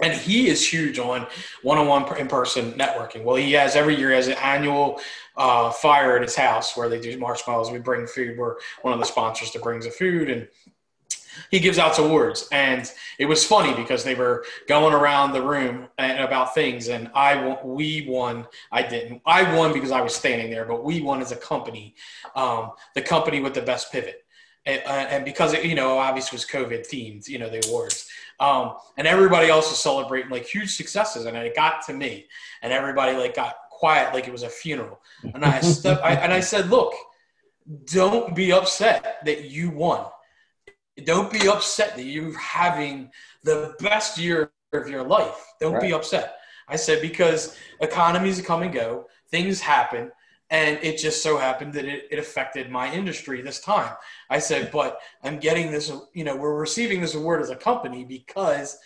[0.00, 1.26] and he is huge on
[1.64, 3.24] one-on-one in-person networking.
[3.24, 5.00] Well, he has every year has an annual
[5.36, 7.72] uh, fire at his house where they do marshmallows.
[7.72, 8.38] We bring food.
[8.38, 10.46] We're one of the sponsors that brings the food, and
[11.50, 12.48] he gives out awards.
[12.52, 17.10] And it was funny because they were going around the room and about things, and
[17.14, 18.46] I we won.
[18.72, 19.22] I didn't.
[19.26, 21.94] I won because I was standing there, but we won as a company,
[22.36, 24.24] um, the company with the best pivot.
[24.66, 28.08] And, uh, and because it, you know, obviously was COVID themed, you know, the awards.
[28.40, 32.26] Um, and everybody else was celebrating like huge successes, and it got to me,
[32.62, 35.00] and everybody like got quiet like it was a funeral.
[35.22, 35.60] And I,
[36.02, 36.94] I and I said, "Look,
[37.86, 40.06] don't be upset that you won.
[41.04, 43.10] Don't be upset that you're having
[43.42, 45.46] the best year of your life.
[45.60, 45.82] Don't right.
[45.82, 46.36] be upset."
[46.68, 50.12] I said because economies come and go, things happen,
[50.50, 53.94] and it just so happened that it, it affected my industry this time
[54.30, 58.04] i said but i'm getting this you know we're receiving this award as a company
[58.04, 58.78] because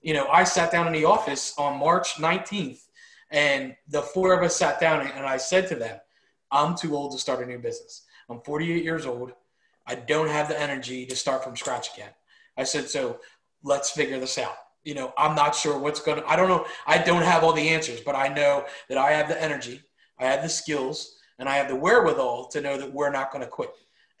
[0.00, 2.80] you know i sat down in the office on march 19th
[3.30, 5.98] and the four of us sat down and i said to them
[6.50, 9.32] i'm too old to start a new business i'm 48 years old
[9.90, 12.10] i don't have the energy to start from scratch again
[12.56, 13.20] i said so
[13.62, 16.64] let's figure this out you know i'm not sure what's going to i don't know
[16.86, 19.82] i don't have all the answers but i know that i have the energy
[20.20, 23.42] I have the skills, and I have the wherewithal to know that we're not going
[23.42, 23.70] to quit.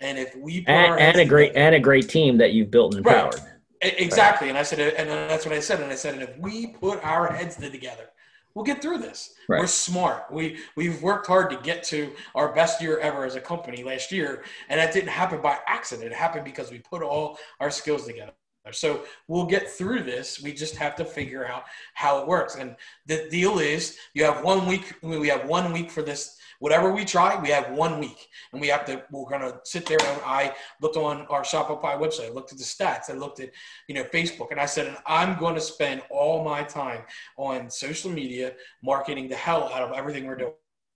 [0.00, 2.94] And if we and, and a great together, and a great team that you've built
[2.94, 3.34] and empowered.
[3.34, 3.44] Right.
[3.82, 4.46] Exactly.
[4.46, 4.50] Right.
[4.50, 5.80] And I said, and that's what I said.
[5.80, 8.08] And I said, and if we put our heads together,
[8.54, 9.34] we'll get through this.
[9.48, 9.60] Right.
[9.60, 10.30] We're smart.
[10.30, 14.12] We we've worked hard to get to our best year ever as a company last
[14.12, 16.12] year, and that didn't happen by accident.
[16.12, 18.32] It happened because we put all our skills together.
[18.72, 20.40] So we'll get through this.
[20.42, 22.56] We just have to figure out how it works.
[22.56, 26.36] And the deal is you have one week, we have one week for this.
[26.60, 28.28] Whatever we try, we have one week.
[28.52, 29.98] And we have to, we're going to sit there.
[30.00, 33.50] And I looked on our Shopify website, I looked at the stats, I looked at,
[33.88, 37.02] you know, Facebook, and I said, I'm going to spend all my time
[37.36, 40.52] on social media, marketing the hell out of everything we're doing.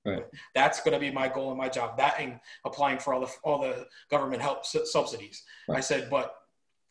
[0.07, 0.24] Right.
[0.55, 1.96] That's going to be my goal and my job.
[1.96, 5.42] That and applying for all the all the government help subsidies.
[5.66, 5.79] Right.
[5.79, 6.35] I said, but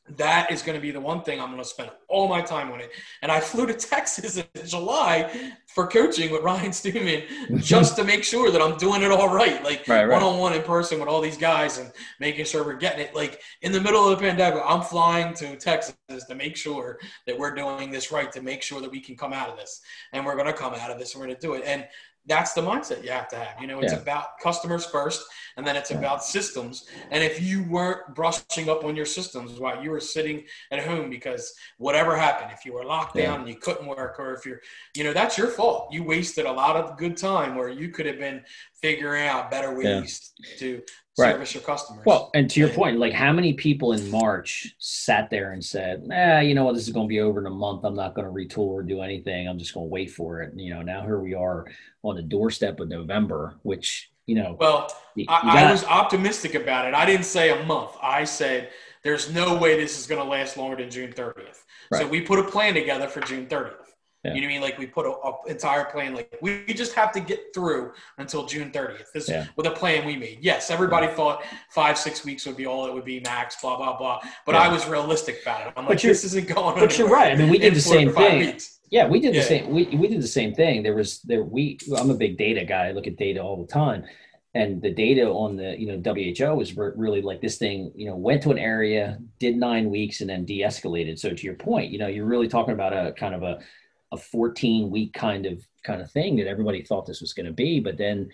[0.10, 2.72] that is going to be the one thing I'm going to spend all my time
[2.72, 2.92] on it.
[3.22, 7.24] And I flew to Texas in July for coaching with Ryan Stewman
[7.58, 10.62] just to make sure that I'm doing it all right, like one on one in
[10.62, 13.16] person with all these guys and making sure we're getting it.
[13.16, 17.38] Like in the middle of the pandemic, I'm flying to Texas to make sure that
[17.38, 19.82] we're doing this right, to make sure that we can come out of this.
[20.12, 21.64] And we're going to come out of this and we're going to do it.
[21.66, 21.88] And
[22.26, 23.60] that's the mindset you have to have.
[23.60, 24.00] You know, it's yeah.
[24.00, 25.24] about customers first,
[25.58, 26.88] and then it's about systems.
[27.12, 31.10] And if you weren't brushing up on your systems while you were sitting at home
[31.10, 34.62] because whatever happened, if you were locked down and you couldn't work, or if you're,
[34.96, 35.90] you know, that's your fault.
[35.92, 39.76] You wasted a lot of good time where you could have been figuring out better
[39.76, 40.58] ways yeah.
[40.60, 40.82] to
[41.16, 41.54] service right.
[41.54, 42.06] your customers.
[42.06, 46.08] Well, and to your point, like how many people in March sat there and said,
[46.12, 46.76] "Ah, you know what?
[46.76, 47.84] This is going to be over in a month.
[47.84, 49.48] I'm not going to retool or do anything.
[49.48, 51.66] I'm just going to wait for it." And, you know, now here we are
[52.02, 54.58] on the doorstep of November, which you know.
[54.60, 56.94] Well, you, you I, I was optimistic about it.
[56.94, 57.92] I didn't say a month.
[58.02, 58.70] I said
[59.04, 61.64] there's no way this is going to last longer than June 30th.
[61.92, 62.02] Right.
[62.02, 63.83] So we put a plan together for June 30th.
[64.24, 64.34] Yeah.
[64.34, 64.62] You know what I mean?
[64.62, 66.16] Like we put an entire plan.
[66.16, 69.12] Like we just have to get through until June 30th.
[69.14, 69.48] This yeah.
[69.58, 70.40] with a plan we made.
[70.42, 71.16] Yes, everybody yeah.
[71.16, 73.62] thought five six weeks would be all it would be max.
[73.62, 74.22] Blah blah blah.
[74.46, 75.74] But I was realistic about it.
[75.76, 76.80] I'm like, this isn't going.
[76.80, 77.34] But you're right.
[77.34, 78.40] I mean, we did the same thing.
[78.40, 78.80] Weeks.
[78.90, 79.70] Yeah, we did the same.
[79.72, 80.84] We we did the same thing.
[80.84, 81.78] There was there we.
[81.98, 82.88] I'm a big data guy.
[82.88, 84.06] I look at data all the time
[84.56, 88.16] and the data on the you know WHO is really like this thing you know
[88.16, 91.98] went to an area did nine weeks and then de-escalated so to your point you
[91.98, 93.60] know you're really talking about a kind of a
[94.14, 97.52] a 14 week kind of kind of thing that everybody thought this was going to
[97.52, 98.30] be but then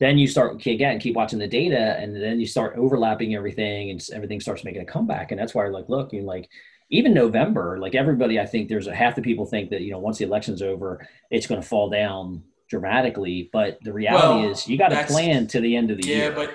[0.00, 4.06] then you start again keep watching the data and then you start overlapping everything and
[4.12, 5.30] everything starts making a comeback.
[5.30, 6.50] And that's why like look you like
[6.90, 9.98] even november like everybody i think there's a half the people think that you know
[9.98, 13.50] once the election's over it's going to fall down dramatically.
[13.52, 16.16] But the reality well, is you got to plan to the end of the yeah,
[16.16, 16.28] year.
[16.30, 16.54] yeah but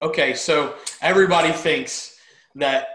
[0.00, 2.18] okay so everybody thinks
[2.54, 2.88] that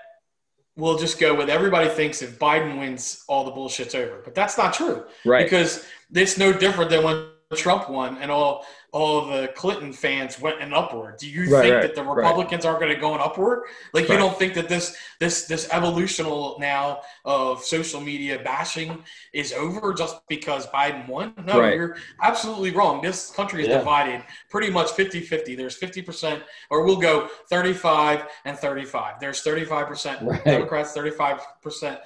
[0.76, 4.22] we'll just go with everybody thinks if biden wins all the bullshit's over.
[4.24, 5.04] But that's not true.
[5.26, 5.46] Right.
[5.46, 10.62] Because it's no different than when Trump won and all all the Clinton fans went
[10.62, 11.18] an upward.
[11.18, 12.70] Do you right, think right, that the Republicans right.
[12.70, 13.64] aren't going to go an upward?
[13.92, 19.04] Like you don't think that this this this evolutional now of social media bashing
[19.34, 21.34] is over just because Biden won?
[21.44, 23.02] No, you're absolutely wrong.
[23.02, 23.80] This country is yeah.
[23.80, 25.58] divided pretty much 50-50.
[25.58, 29.20] There's 50% or we'll go 35 and 35.
[29.20, 32.00] There's 35% Democrats, 35%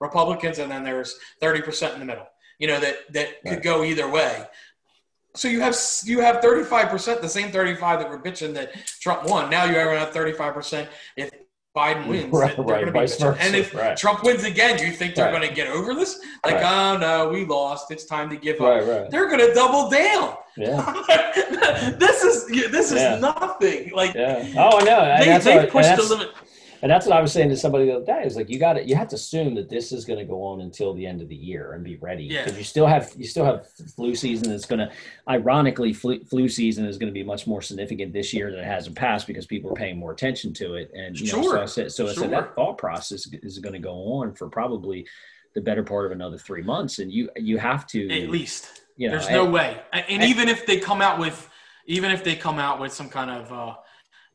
[0.00, 2.28] Republicans and then there's 30% in the middle.
[2.58, 4.44] You know that that could go either way.
[5.38, 9.48] So you have you have 35%, the same 35 that were bitching that Trump won.
[9.48, 11.30] Now you have 35% if
[11.76, 12.08] Biden mm-hmm.
[12.08, 12.32] wins.
[12.32, 13.96] Right, right, vice versa, and if right.
[13.96, 15.36] Trump wins again, do you think they're right.
[15.36, 16.20] going to get over this?
[16.44, 16.94] Like, right.
[16.94, 17.90] oh no, we lost.
[17.92, 19.10] It's time to give up.
[19.10, 20.34] They're going to double down.
[20.56, 20.92] Yeah.
[21.98, 23.18] this is this is yeah.
[23.20, 23.92] nothing.
[23.94, 24.52] Like, yeah.
[24.56, 25.38] oh, I know.
[25.38, 26.30] They, they pushed the limit
[26.82, 28.22] and that's what I was saying to somebody the other day.
[28.24, 30.42] Is like you got to you have to assume that this is going to go
[30.44, 32.58] on until the end of the year and be ready because yeah.
[32.58, 34.50] you still have you still have flu season.
[34.50, 34.90] That's going to,
[35.28, 38.66] ironically, flu, flu season is going to be much more significant this year than it
[38.66, 40.90] has in past because people are paying more attention to it.
[40.94, 41.42] And you sure.
[41.42, 44.34] know, so I said, so I said that thought process is going to go on
[44.34, 45.06] for probably
[45.54, 48.82] the better part of another three months, and you you have to at least.
[48.96, 51.48] You know, There's no and, way, and, and even if they come out with,
[51.86, 53.52] even if they come out with some kind of.
[53.52, 53.74] Uh,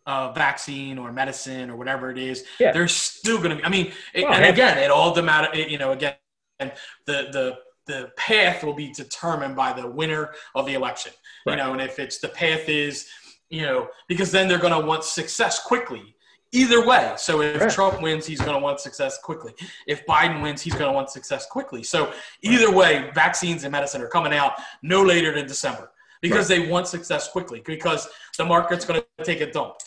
[0.05, 2.71] uh, vaccine or medicine or whatever it is, yeah.
[2.71, 3.63] there's still going to be.
[3.63, 5.57] I mean, it, well, and again, it all the matter.
[5.57, 6.15] You know, again,
[6.59, 6.71] the
[7.05, 11.11] the the path will be determined by the winner of the election.
[11.45, 11.53] Right.
[11.53, 13.07] You know, and if it's the path is,
[13.49, 16.15] you know, because then they're going to want success quickly.
[16.55, 17.11] Either way.
[17.17, 17.71] So if right.
[17.71, 19.53] Trump wins, he's going to want success quickly.
[19.87, 21.81] If Biden wins, he's going to want success quickly.
[21.81, 22.13] So
[22.43, 25.89] either way, vaccines and medicine are coming out no later than December
[26.21, 26.63] because right.
[26.63, 29.77] they want success quickly because the market's going to take a dump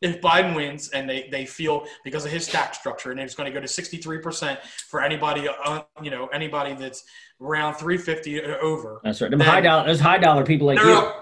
[0.00, 3.52] if Biden wins and they, they feel because of his tax structure and it's going
[3.52, 4.58] to go to 63%
[4.88, 7.04] for anybody, uh, you know, anybody that's
[7.40, 9.00] around 350 over.
[9.02, 9.30] That's right.
[9.30, 11.12] Them high dollar, those high dollar people like you.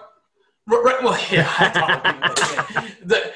[0.66, 2.90] right, well, yeah.
[3.04, 3.32] the,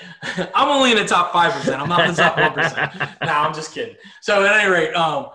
[0.54, 1.78] I'm only in the top 5%.
[1.78, 3.20] I'm not in the top 1%.
[3.26, 3.96] no, I'm just kidding.
[4.20, 5.28] So at any rate, um,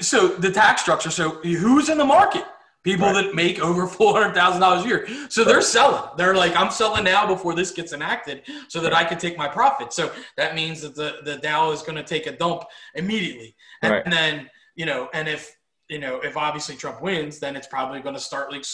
[0.00, 1.10] so the tax structure.
[1.10, 2.44] So who's in the market?
[2.88, 3.24] People right.
[3.24, 5.08] that make over four hundred thousand dollars a year.
[5.28, 6.10] So they're selling.
[6.16, 9.48] They're like, I'm selling now before this gets enacted, so that I can take my
[9.48, 9.92] profit.
[9.92, 13.92] So that means that the the Dow is going to take a dump immediately, and,
[13.92, 14.02] right.
[14.04, 15.54] and then you know, and if
[15.88, 18.64] you know, if obviously Trump wins, then it's probably going to start like,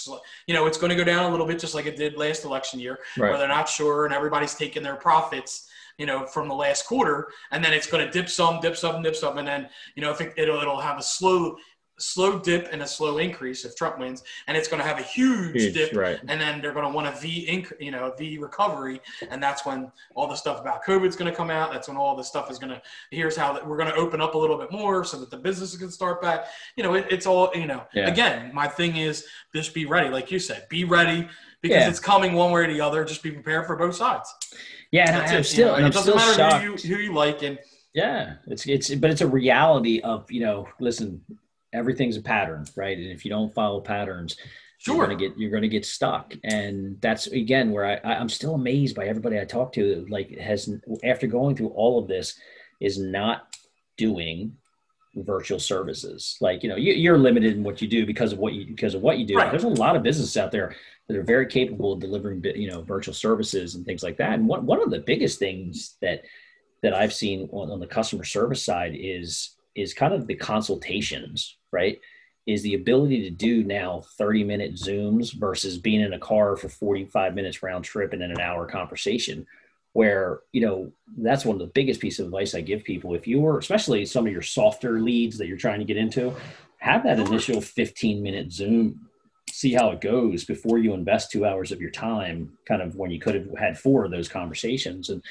[0.47, 2.45] you know, it's going to go down a little bit, just like it did last
[2.45, 3.31] election year, right.
[3.31, 7.29] where they're not sure and everybody's taking their profits, you know, from the last quarter,
[7.53, 10.11] and then it's going to dip some, dip some, dip some, and then you know,
[10.11, 11.57] if it, it'll it'll have a slow
[11.99, 15.03] slow dip and a slow increase if Trump wins, and it's going to have a
[15.03, 16.19] huge, huge dip, right.
[16.29, 19.65] and then they're going to want a V, inc- you know, V recovery, and that's
[19.65, 21.73] when all the stuff about COVID is going to come out.
[21.73, 22.83] That's when all the stuff is going to.
[23.11, 25.37] Here's how that we're going to open up a little bit more so that the
[25.37, 26.47] businesses can start back.
[26.77, 27.85] You know, it, it's all you know.
[27.95, 28.09] Yeah.
[28.09, 31.29] Again, my thing is just be ready, like you said, be ready
[31.63, 31.89] because yeah.
[31.89, 33.05] it's coming one way or the other.
[33.05, 34.33] Just be prepared for both sides.
[34.91, 36.65] Yeah, and I'm still, you know, and it doesn't matter shocked.
[36.65, 37.59] who you, who you like and.
[37.95, 40.69] Yeah, it's it's but it's a reality of you know.
[40.81, 41.21] Listen,
[41.75, 42.97] everything's a pattern, right?
[42.97, 44.37] And if you don't follow patterns,
[44.79, 44.97] sure.
[44.97, 46.35] you're gonna get you're gonna get stuck.
[46.45, 50.07] And that's again where I, I'm still amazed by everybody I talk to.
[50.09, 50.71] Like has
[51.05, 52.39] after going through all of this,
[52.81, 53.57] is not
[53.97, 54.57] doing
[55.17, 56.37] virtual services.
[56.41, 58.95] Like you know you, are limited in what you do because of what you because
[58.95, 59.37] of what you do.
[59.37, 59.51] Right.
[59.51, 60.75] There's a lot of businesses out there
[61.09, 64.35] that are very capable of delivering you know virtual services and things like that.
[64.35, 66.23] And one one of the biggest things that
[66.83, 71.57] that I've seen on, on the customer service side is is kind of the consultations
[71.75, 72.01] right?
[72.47, 76.69] Is the ability to do now 30 minute Zooms versus being in a car for
[76.69, 79.47] 45 minutes round trip and then an hour conversation.
[79.93, 83.15] Where, you know, that's one of the biggest pieces of advice I give people.
[83.15, 86.35] If you are, especially some of your softer leads that you're trying to get into,
[86.79, 89.09] have that initial 15 minute Zoom
[89.55, 93.11] see how it goes before you invest two hours of your time kind of when
[93.11, 95.23] you could have had four of those conversations and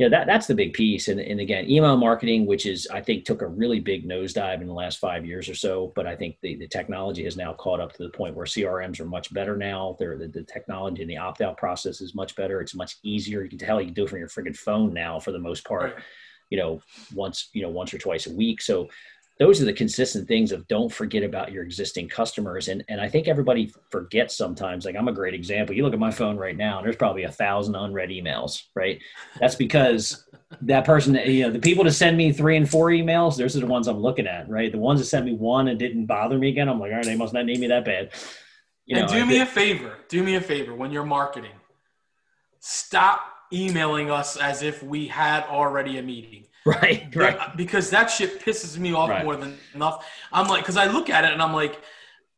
[0.00, 1.08] yeah, that that's the big piece.
[1.08, 4.66] And, and again, email marketing, which is I think took a really big nosedive in
[4.66, 5.92] the last five years or so.
[5.94, 8.98] But I think the, the technology has now caught up to the point where CRMs
[8.98, 9.96] are much better now.
[9.98, 12.62] They're, the, the technology and the opt out process is much better.
[12.62, 13.42] It's much easier.
[13.42, 15.66] You can tell you can do it from your friggin' phone now for the most
[15.66, 16.02] part.
[16.48, 16.80] You know,
[17.14, 18.62] once you know once or twice a week.
[18.62, 18.88] So
[19.40, 22.68] those are the consistent things of don't forget about your existing customers.
[22.68, 25.74] And, and I think everybody forgets sometimes, like I'm a great example.
[25.74, 29.00] You look at my phone right now and there's probably a thousand unread emails, right?
[29.40, 30.28] That's because
[30.60, 33.60] that person, you know, the people that send me three and four emails, those are
[33.60, 34.70] the ones I'm looking at, right?
[34.70, 37.06] The ones that sent me one and didn't bother me again, I'm like, all right,
[37.06, 38.10] they must not need me that bad.
[38.84, 39.42] You and know, do I me did.
[39.42, 41.56] a favor, do me a favor when you're marketing,
[42.58, 46.44] stop emailing us as if we had already a meeting.
[46.66, 47.56] Right, right.
[47.56, 49.24] Because that shit pisses me off right.
[49.24, 50.06] more than enough.
[50.32, 51.80] I'm like, because I look at it and I'm like,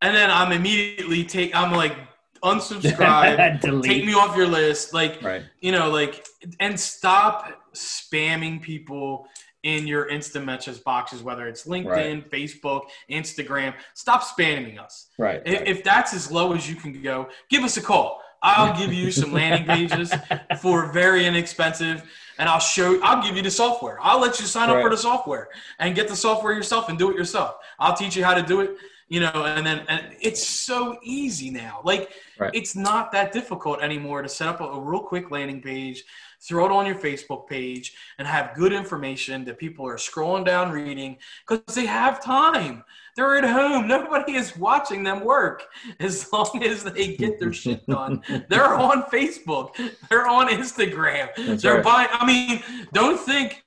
[0.00, 1.54] and then I'm immediately take.
[1.54, 1.96] I'm like,
[2.42, 5.42] unsubscribe, take me off your list, like, right.
[5.60, 6.26] you know, like,
[6.60, 9.28] and stop spamming people
[9.62, 12.30] in your instant messages boxes, whether it's LinkedIn, right.
[12.30, 13.74] Facebook, Instagram.
[13.94, 15.08] Stop spamming us.
[15.18, 15.68] Right, if, right.
[15.68, 18.21] If that's as low as you can go, give us a call.
[18.42, 20.12] I'll give you some landing pages
[20.60, 22.02] for very inexpensive
[22.38, 23.98] and I'll show I'll give you the software.
[24.00, 27.10] I'll let you sign up for the software and get the software yourself and do
[27.10, 27.56] it yourself.
[27.78, 28.76] I'll teach you how to do it,
[29.08, 31.80] you know, and then and it's so easy now.
[31.84, 32.50] Like right.
[32.52, 36.02] it's not that difficult anymore to set up a, a real quick landing page,
[36.42, 40.70] throw it on your Facebook page and have good information that people are scrolling down
[40.70, 42.82] reading because they have time.
[43.16, 43.86] They're at home.
[43.88, 45.64] Nobody is watching them work
[46.00, 48.22] as long as they get their shit done.
[48.48, 49.76] They're on Facebook.
[50.08, 51.28] They're on Instagram.
[51.36, 51.84] That's They're right.
[51.84, 52.08] buying.
[52.12, 53.64] I mean, don't think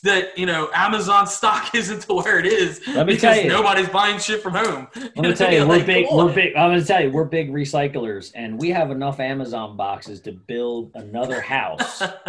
[0.00, 3.48] that you know Amazon stock isn't to where it is Let me because tell you,
[3.48, 4.88] nobody's buying shit from home.
[4.94, 6.06] I'm gonna tell you, we're big.
[6.10, 6.54] We're big.
[6.56, 10.92] I'm gonna tell you, we're big recyclers, and we have enough Amazon boxes to build
[10.94, 12.02] another house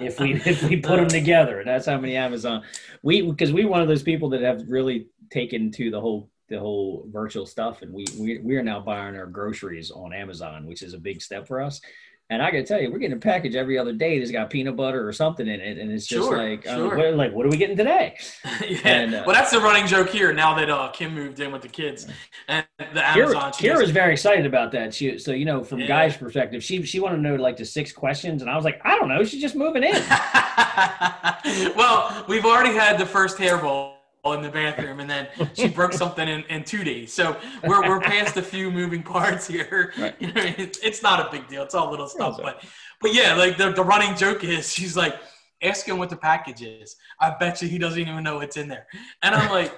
[0.00, 1.62] if we if we put them together.
[1.64, 2.62] That's how many Amazon
[3.02, 6.58] we because we one of those people that have really taken to the whole the
[6.58, 10.82] whole virtual stuff, and we we we are now buying our groceries on Amazon, which
[10.82, 11.80] is a big step for us.
[12.30, 14.76] And I gotta tell you, we're getting a package every other day that's got peanut
[14.76, 17.50] butter or something in it, and it's just sure, like, uh, what, like, what are
[17.50, 18.16] we getting today?
[18.66, 18.78] yeah.
[18.84, 20.32] And, uh, well, that's the running joke here.
[20.32, 22.06] Now that uh, Kim moved in with the kids
[22.48, 24.94] and the Amazon, Kira, is very excited about that.
[24.94, 25.86] She, so you know, from yeah.
[25.86, 28.80] Guy's perspective, she she wanted to know like the six questions, and I was like,
[28.84, 29.92] I don't know, she's just moving in.
[31.76, 33.93] well, we've already had the first hairball
[34.32, 37.12] in the bathroom and then she broke something in, in two days.
[37.12, 39.92] So we're, we're past a few moving parts here.
[40.04, 40.14] Right.
[40.18, 41.62] You know, it, it's not a big deal.
[41.62, 42.38] It's all little stuff.
[42.42, 42.64] But
[43.00, 45.14] but yeah, like the, the running joke is she's like,
[45.62, 46.96] ask him what the package is.
[47.20, 48.86] I bet you he doesn't even know what's in there.
[49.22, 49.72] And I'm like,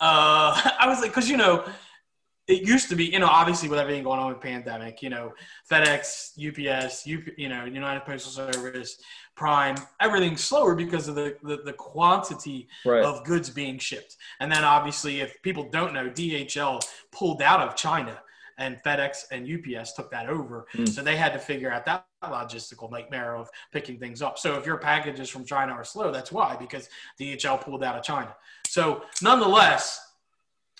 [0.00, 1.64] uh, I was like, because you know,
[2.46, 5.32] it used to be, you know, obviously with everything going on with pandemic, you know,
[5.70, 8.98] FedEx, UPS, UP, you know, United Postal Service,
[9.34, 13.02] Prime, everything's slower because of the, the, the quantity right.
[13.02, 14.16] of goods being shipped.
[14.40, 18.20] And then obviously, if people don't know, DHL pulled out of China
[18.58, 20.66] and FedEx and UPS took that over.
[20.74, 20.88] Mm.
[20.88, 24.38] So they had to figure out that logistical nightmare of picking things up.
[24.38, 28.02] So if your packages from China are slow, that's why, because DHL pulled out of
[28.02, 28.34] China.
[28.66, 30.00] So nonetheless,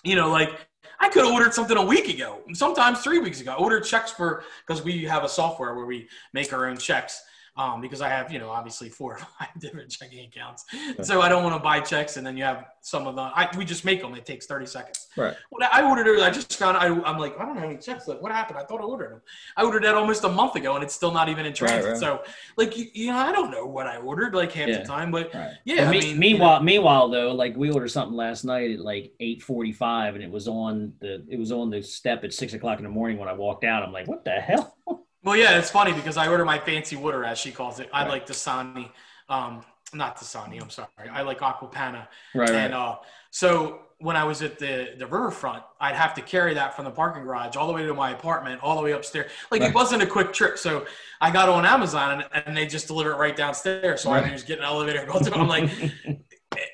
[0.03, 0.67] you know, like
[0.99, 3.51] I could have ordered something a week ago, sometimes three weeks ago.
[3.51, 7.23] I ordered checks for because we have a software where we make our own checks
[7.57, 10.65] um, because I have, you know, obviously four or five different checking accounts.
[11.03, 13.49] So I don't want to buy checks and then you have some of the, I,
[13.57, 14.13] we just make them.
[14.13, 15.07] It takes 30 seconds.
[15.15, 15.35] Right.
[15.49, 18.07] When I ordered it, I just found, I, I'm like, I don't have any checks
[18.07, 18.21] left.
[18.21, 18.59] What happened?
[18.59, 19.21] I thought I ordered them.
[19.55, 21.83] I ordered that almost a month ago and it's still not even in transit.
[21.83, 21.99] Right, right.
[21.99, 22.23] So
[22.57, 24.79] like, you, you, know, I don't know what I ordered like half yeah.
[24.79, 25.53] the time, but right.
[25.63, 25.83] yeah.
[25.83, 28.79] Well, me, mean, meanwhile, you know, meanwhile though, like we ordered something last night at
[28.79, 32.79] like 845 and it was on the, it was on the step at six o'clock
[32.79, 33.81] in the morning when I walked out.
[33.81, 34.75] I'm like, what the hell?
[35.25, 37.89] Well, yeah, it's funny because I order my fancy water, as she calls it.
[37.91, 38.11] I right.
[38.11, 38.91] like Dasani,
[39.27, 40.61] um, not Dasani.
[40.61, 40.87] I'm sorry.
[41.11, 42.07] I like Acqua Panna.
[42.35, 42.51] Right.
[42.51, 42.97] And uh,
[43.31, 46.91] so when I was at the the riverfront, I'd have to carry that from the
[46.91, 49.31] parking garage all the way to my apartment, all the way upstairs.
[49.49, 49.71] Like right.
[49.71, 50.59] it wasn't a quick trip.
[50.59, 50.85] So
[51.19, 54.01] I got on Amazon and, and they just deliver it right downstairs.
[54.01, 54.23] So right.
[54.23, 55.33] I just getting an elevator, go to.
[55.33, 55.71] I'm like,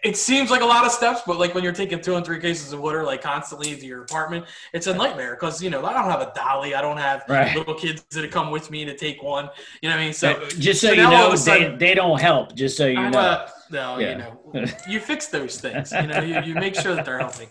[0.04, 2.40] it seems like a lot of steps, but like when you're taking two and three
[2.40, 5.94] cases of water like constantly to your apartment, it's a nightmare because you know I
[5.94, 7.56] don't have a dolly, I don't have right.
[7.56, 9.50] little kids that come with me to take one.
[9.82, 10.14] You know what I mean?
[10.14, 12.56] So just so, so you know, sudden, they, they don't help.
[12.56, 13.46] Just so you I'm know.
[13.70, 14.12] no, yeah.
[14.54, 15.92] you know, you fix those things.
[15.92, 17.50] You know, you, you make sure that they're helping.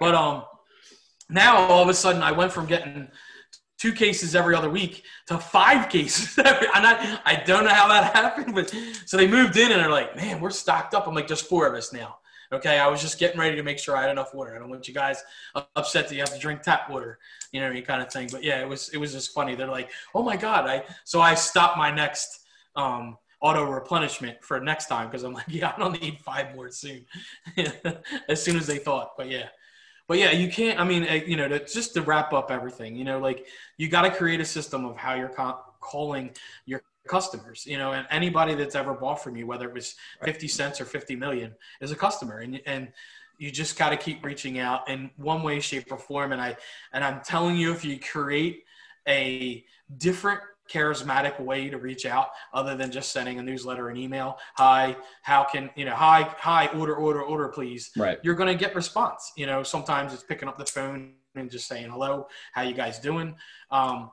[0.00, 0.42] But um,
[1.30, 3.08] now all of a sudden I went from getting
[3.82, 6.38] two cases every other week to five cases.
[6.38, 8.72] I, I don't know how that happened, but
[9.06, 11.08] so they moved in and they're like, man, we're stocked up.
[11.08, 12.18] I'm like, just four of us now.
[12.52, 14.54] Okay, I was just getting ready to make sure I had enough water.
[14.54, 15.24] I don't want you guys
[15.74, 17.18] upset that you have to drink tap water,
[17.50, 18.28] you know, any kind of thing.
[18.30, 19.56] But yeah, it was it was just funny.
[19.56, 22.44] They're like, oh my god, I so I stopped my next
[22.76, 26.70] um, auto replenishment for next time because I'm like, yeah, I don't need five more
[26.70, 27.04] soon,
[28.28, 29.16] as soon as they thought.
[29.16, 29.48] But yeah,
[30.08, 30.78] but yeah, you can't.
[30.78, 33.46] I mean, eh, you know, to, just to wrap up everything, you know, like
[33.76, 35.32] you got to create a system of how you're
[35.80, 36.30] calling
[36.66, 37.64] your customers.
[37.66, 39.94] You know, and anybody that's ever bought from you, whether it was
[40.24, 42.92] fifty cents or fifty million, is a customer, and and
[43.38, 46.32] you just got to keep reaching out in one way, shape, or form.
[46.32, 46.56] And I
[46.92, 48.64] and I'm telling you, if you create
[49.08, 49.64] a
[49.98, 50.40] different
[50.70, 54.38] charismatic way to reach out other than just sending a newsletter and email.
[54.56, 57.90] Hi how can you know hi hi order order order please.
[57.96, 58.18] Right.
[58.22, 59.32] You're going to get response.
[59.36, 62.98] You know sometimes it's picking up the phone and just saying hello how you guys
[62.98, 63.34] doing?
[63.70, 64.10] Um,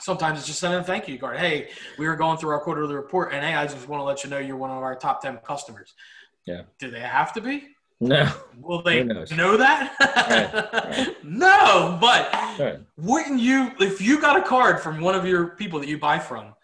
[0.00, 1.38] sometimes it's just sending a thank you card.
[1.38, 1.68] Hey
[1.98, 4.30] we were going through our quarterly report and hey i just want to let you
[4.30, 5.94] know you're one of our top 10 customers.
[6.46, 6.62] Yeah.
[6.78, 7.68] Do they have to be
[8.00, 8.32] no.
[8.60, 9.94] Will they know that?
[10.00, 10.74] right.
[10.88, 11.24] Right.
[11.24, 12.78] no, but right.
[12.98, 16.18] wouldn't you, if you got a card from one of your people that you buy
[16.18, 16.54] from,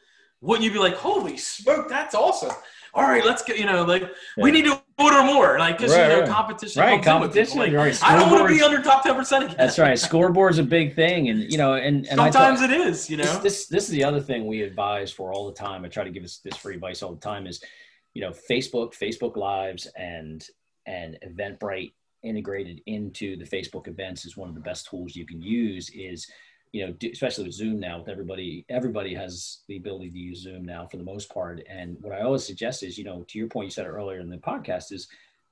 [0.42, 2.54] wouldn't you be like, holy smoke, that's awesome?
[2.92, 4.44] All right, let's get, you know, like, yeah.
[4.44, 5.58] we need to order more.
[5.58, 6.80] Like, because, you know, competition.
[6.80, 7.58] Right, competition.
[7.58, 7.98] Like, right.
[8.04, 9.56] I don't want to be under top 10% again.
[9.58, 9.98] That's right.
[9.98, 11.28] Scoreboard's a big thing.
[11.28, 13.24] And, you know, and, and sometimes thought, it is, you know.
[13.24, 15.84] This, this, this is the other thing we advise for all the time.
[15.84, 17.64] I try to give us this free advice all the time is,
[18.12, 20.46] you know, Facebook, Facebook Lives, and
[20.86, 21.92] and Eventbrite
[22.24, 26.26] integrated into the Facebook events is one of the best tools you can use is
[26.72, 30.64] you know especially with zoom now with everybody everybody has the ability to use zoom
[30.64, 31.62] now for the most part.
[31.68, 34.18] And what i always suggest is you know to your point you said it earlier
[34.18, 35.06] in the podcast is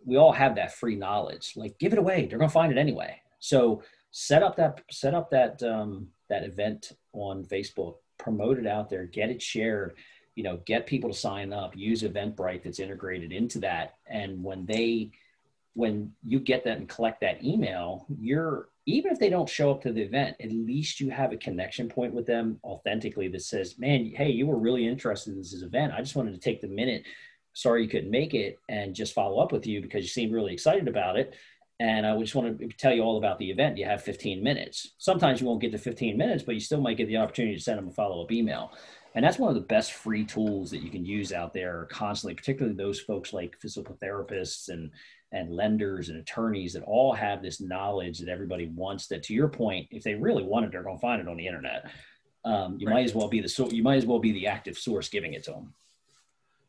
[0.05, 2.79] we all have that free knowledge like give it away they're going to find it
[2.79, 3.21] anyway.
[3.39, 8.89] So set up that set up that um, that event on facebook promote it out
[8.89, 9.95] there get it shared
[10.35, 13.95] you know get people to sign up use eventbrite that's integrated into that.
[14.09, 15.13] And when they
[15.75, 19.81] when you get that and collect that email, you're even if they don't show up
[19.83, 23.79] to the event, at least you have a connection point with them authentically that says,
[23.79, 25.93] "Man, hey, you were really interested in this event.
[25.93, 27.05] I just wanted to take the minute.
[27.53, 30.53] Sorry you couldn't make it, and just follow up with you because you seemed really
[30.53, 31.35] excited about it."
[31.81, 33.77] And I just want to tell you all about the event.
[33.77, 34.95] You have 15 minutes.
[34.99, 37.63] Sometimes you won't get to 15 minutes, but you still might get the opportunity to
[37.63, 38.73] send them a follow up email.
[39.15, 42.35] And that's one of the best free tools that you can use out there constantly,
[42.35, 44.91] particularly those folks like physical therapists and
[45.33, 49.49] and lenders and attorneys that all have this knowledge that everybody wants that to your
[49.49, 51.91] point if they really want it they're going to find it on the internet.
[52.45, 52.95] Um, you right.
[52.95, 55.35] might as well be the so you might as well be the active source giving
[55.35, 55.73] it to them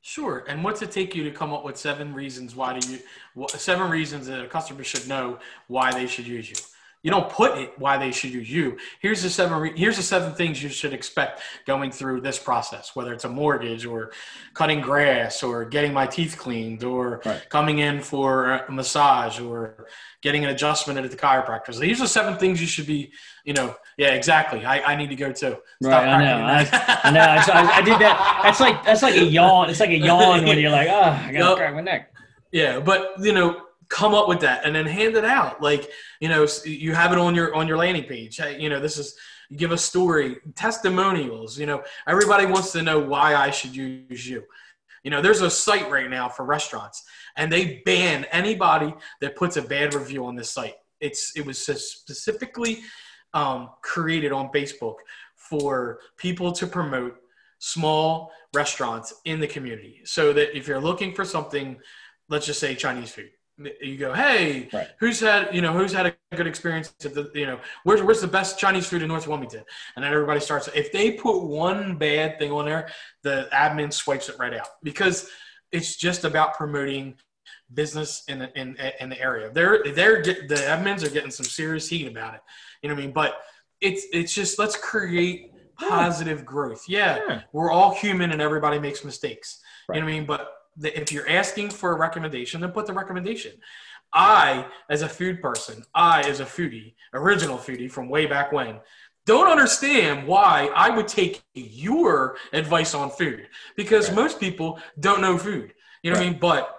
[0.01, 3.47] sure and what's it take you to come up with seven reasons why do you
[3.47, 6.55] seven reasons that a customer should know why they should use you
[7.03, 8.77] you don't put it why they should use you.
[9.01, 9.59] Here's the seven.
[9.59, 13.29] Re- here's the seven things you should expect going through this process, whether it's a
[13.29, 14.13] mortgage or
[14.53, 17.45] cutting grass or getting my teeth cleaned or right.
[17.49, 19.87] coming in for a massage or
[20.21, 21.73] getting an adjustment at the chiropractor.
[21.73, 23.11] So these are seven things you should be.
[23.43, 24.65] You know, yeah, exactly.
[24.65, 25.57] I, I need to go too.
[25.57, 26.45] Stop right, I know.
[26.45, 27.19] I, I, know.
[27.19, 28.39] I, I, did that.
[28.43, 29.69] That's like that's like a yawn.
[29.69, 31.57] It's like a yawn when you're like, oh, I gotta yep.
[31.57, 32.13] crack my neck.
[32.53, 33.62] Yeah, but you know,
[33.93, 35.61] come up with that and then hand it out.
[35.61, 38.37] Like you know you have it on your on your landing page.
[38.37, 39.15] Hey, you know this is
[39.55, 41.83] give a story testimonials you know.
[42.07, 44.43] Everybody wants to know why i should use you.
[45.03, 47.03] You know there's a site right now for restaurants
[47.37, 50.75] and they ban anybody that puts a bad review on this site.
[50.99, 52.81] It's it was specifically
[53.35, 54.97] um, created on facebook
[55.35, 57.15] for people to promote
[57.59, 60.01] small restaurants in the community.
[60.03, 61.77] So that if you're looking for something
[62.29, 64.87] let's just say chinese food you go, hey, right.
[64.99, 68.21] who's had you know who's had a good experience at the you know where's where's
[68.21, 69.63] the best Chinese food in North Wilmington?
[69.95, 70.69] And then everybody starts.
[70.73, 72.89] If they put one bad thing on there,
[73.21, 75.29] the admin swipes it right out because
[75.71, 77.15] it's just about promoting
[77.73, 79.51] business in the, in in the area.
[79.51, 82.41] They're they're get, the admins are getting some serious heat about it.
[82.81, 83.13] You know what I mean?
[83.13, 83.37] But
[83.81, 86.85] it's it's just let's create positive growth.
[86.87, 89.59] Yeah, yeah, we're all human and everybody makes mistakes.
[89.87, 89.95] Right.
[89.95, 90.25] You know what I mean?
[90.25, 93.53] But if you're asking for a recommendation, then put the recommendation.
[94.13, 98.79] I, as a food person, I, as a foodie, original foodie from way back when,
[99.25, 104.15] don't understand why I would take your advice on food because right.
[104.15, 105.73] most people don't know food.
[106.03, 106.25] You know right.
[106.25, 106.39] what I mean?
[106.39, 106.77] But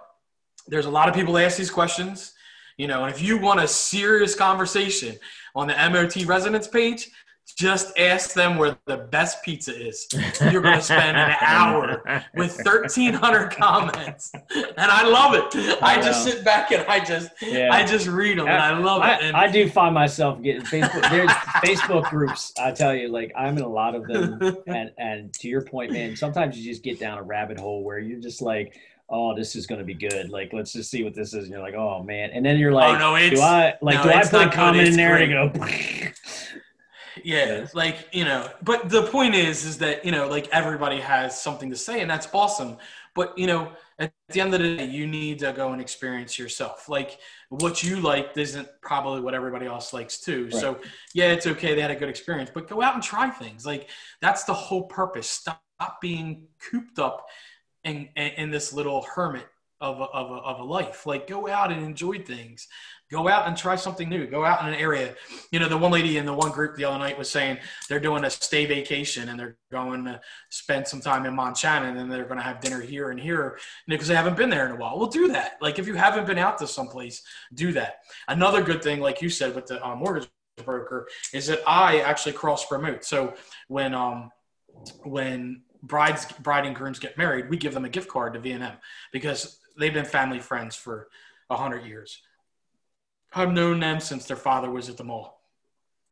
[0.69, 2.35] there's a lot of people ask these questions,
[2.77, 5.17] you know, and if you want a serious conversation
[5.55, 7.11] on the MOT residence page,
[7.57, 10.09] just ask them where the best pizza is.
[10.51, 12.03] You're going to spend an hour
[12.35, 15.79] with 1,300 comments, and I love it.
[15.83, 17.69] I, just sit back and I just, yeah.
[17.71, 19.23] I just read them, and I love I, it.
[19.23, 21.09] And I do find myself getting Facebook.
[21.11, 22.53] There's Facebook groups.
[22.59, 25.93] I tell you, like I'm in a lot of them, and and to your point,
[25.93, 28.79] man, sometimes you just get down a rabbit hole where you're just like
[29.11, 30.31] oh, this is going to be good.
[30.31, 31.45] Like, let's just see what this is.
[31.45, 32.31] And you're like, oh man.
[32.31, 34.51] And then you're oh, like, oh, no, do I like, no, do I put a
[34.51, 35.31] comment in there great.
[35.31, 35.67] and go,
[37.25, 41.41] yeah like you know but the point is is that you know like everybody has
[41.41, 42.77] something to say and that's awesome
[43.15, 46.39] but you know at the end of the day you need to go and experience
[46.39, 47.19] yourself like
[47.49, 50.55] what you like isn't probably what everybody else likes too right.
[50.55, 50.79] so
[51.15, 53.89] yeah it's okay they had a good experience but go out and try things like
[54.21, 55.63] that's the whole purpose stop
[56.03, 57.27] being cooped up
[57.85, 59.47] in in this little hermit
[59.81, 61.07] of a, of a, of a life.
[61.07, 62.69] Like go out and enjoy things.
[63.11, 64.27] Go out and try something new.
[64.27, 65.15] Go out in an area.
[65.51, 68.01] You know, the one lady in the one group the other night was saying they're
[68.01, 72.09] doing a stay vacation and they're going to spend some time in Montana and then
[72.09, 74.77] they're going to have dinner here and here because they haven't been there in a
[74.77, 74.99] while.
[74.99, 75.59] Well, do that.
[75.61, 77.99] Like if you haven't been out to someplace, do that.
[78.27, 80.29] Another good thing, like you said with the uh, mortgage
[80.65, 83.05] broker, is that I actually cross promote.
[83.05, 83.35] So
[83.69, 84.31] when um
[85.03, 88.73] when brides bride and grooms get married, we give them a gift card to V&M
[89.13, 91.09] because they've been family friends for
[91.51, 92.21] hundred years.
[93.35, 95.41] I've known them since their father was at the mall.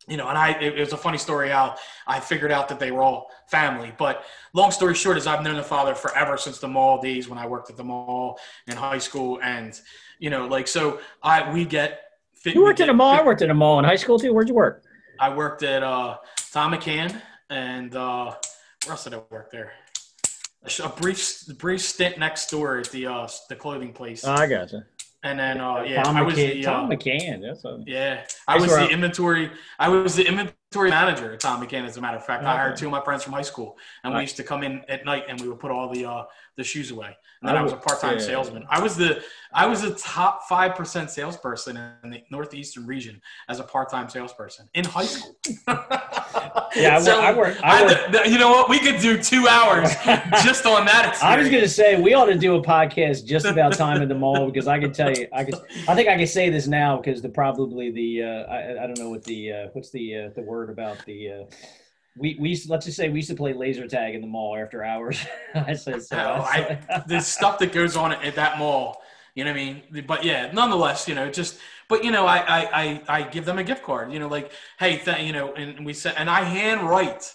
[0.08, 2.80] You know, and I it, it was a funny story how I figured out that
[2.80, 3.92] they were all family.
[3.96, 7.38] But long story short is I've known the father forever since the mall days when
[7.38, 9.80] I worked at the mall in high school, and
[10.18, 12.00] you know, like so I we get.
[12.44, 13.12] You worked at a mall.
[13.12, 14.34] I worked at a mall in high school too.
[14.34, 14.82] Where'd you work?
[15.20, 16.16] I worked at uh,
[16.50, 18.34] Thom McAn and uh,
[18.84, 19.72] where else did I work there?
[20.82, 24.24] A, brief brief stint next door at the uh, the clothing place.
[24.24, 24.86] Oh, I gotcha.
[25.24, 27.42] And then, uh, yeah, Thom I was McAn, the uh, McAn.
[27.42, 29.50] That's a, yeah, I was the inventory.
[29.78, 31.84] I was the inventory manager at Thom McAn.
[31.84, 32.56] As a matter of fact, I Okay.
[32.58, 35.04] hired two of my friends from high school, and we used to come in at
[35.04, 36.24] night and we would put all the uh,
[36.56, 37.16] the shoes away.
[37.40, 38.24] And then I I was a part time yeah.
[38.24, 38.64] salesman.
[38.68, 39.22] I was the
[39.52, 44.08] I was the top five percent salesperson in the northeastern region as a part time
[44.08, 45.36] salesperson in high school.
[46.74, 48.70] Yeah, I wor- I work- I work- th- you know what?
[48.70, 49.94] We could do two hours
[50.42, 51.08] just on that.
[51.08, 51.22] Experience.
[51.22, 54.08] I was going to say we ought to do a podcast just about time in
[54.08, 56.66] the mall because I can tell you, I could, I think I can say this
[56.66, 60.16] now because the probably the, uh, I, I don't know what the, uh, what's the,
[60.16, 61.44] uh, the word about the, uh,
[62.16, 64.26] we, we used to- let's just say we used to play laser tag in the
[64.26, 65.18] mall after hours.
[65.54, 66.16] I said so.
[66.16, 69.02] Oh, I- the stuff that goes on at that mall.
[69.34, 70.04] You know what I mean?
[70.06, 71.58] But yeah, nonetheless, you know, just
[71.88, 74.12] but you know, I I I, I give them a gift card.
[74.12, 77.32] You know, like hey, th- you know, and we said, and I handwrite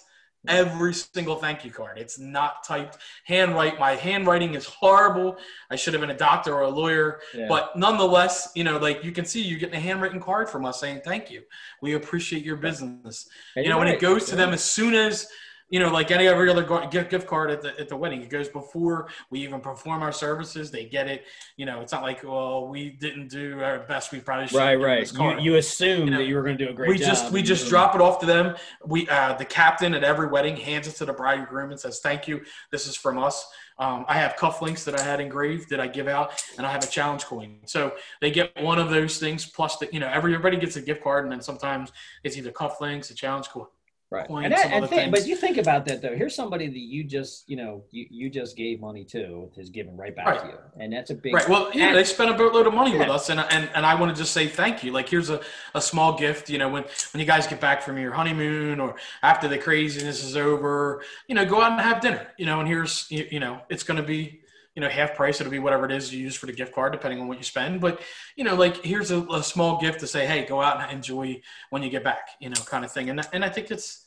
[0.48, 1.98] every single thank you card.
[1.98, 2.98] It's not typed.
[3.26, 3.80] Handwrite.
[3.80, 5.38] My handwriting is horrible.
[5.70, 7.20] I should have been a doctor or a lawyer.
[7.34, 7.48] Yeah.
[7.48, 10.80] But nonetheless, you know, like you can see, you're getting a handwritten card from us
[10.80, 11.44] saying thank you.
[11.82, 14.94] We appreciate your business And you know, you're when it goes to them as soon
[14.94, 15.28] as
[15.70, 18.30] you know, like any every other gift gift card at the at the wedding, it
[18.30, 20.72] goes before we even perform our services.
[20.72, 21.26] They get it.
[21.58, 24.12] You know, it's not like, well, we didn't do our best.
[24.12, 24.58] We probably should.
[24.58, 25.12] Right, right.
[25.14, 27.08] You, you assumed You know, that you were going to do a great we job.
[27.08, 28.56] just we just you- drop it off to them.
[28.86, 31.80] We uh, the captain at every wedding hands it to the bride and groom and
[31.80, 32.42] says, "Thank you.
[32.72, 33.48] This is from us."
[33.80, 36.84] Um, I have cufflinks that I had engraved that I give out, and I have
[36.84, 37.60] a challenge coin.
[37.66, 41.04] So they get one of those things plus the you know everybody gets a gift
[41.04, 41.92] card, and then sometimes
[42.24, 43.68] it's either cufflinks, a challenge coin.
[44.10, 44.26] Right.
[44.30, 46.16] And, and think, but you think about that though.
[46.16, 49.98] Here's somebody that you just, you know, you, you just gave money to is giving
[49.98, 50.42] right back Right.
[50.44, 51.34] to you, and that's a big.
[51.34, 51.50] Right.
[51.50, 54.16] Well, yeah, they spent a boatload of money with us, and, and and I want
[54.16, 54.94] to just say thank you.
[54.94, 55.42] Like, here's a,
[55.76, 56.50] a small gift.
[56.50, 60.24] You know, when when you guys get back from your honeymoon or after the craziness
[60.24, 62.28] is over, you know, go out and have dinner.
[62.38, 64.40] You know, and here's you, you know, it's going to be
[64.78, 65.42] you know half price.
[65.42, 67.44] It'll be whatever it is you use for the gift card, depending on what you
[67.44, 67.82] spend.
[67.82, 68.00] But
[68.36, 71.42] you know, like here's a, a small gift to say, hey, go out and enjoy
[71.72, 72.30] when you get back.
[72.40, 73.10] You know, kind of thing.
[73.10, 74.06] And and I think it's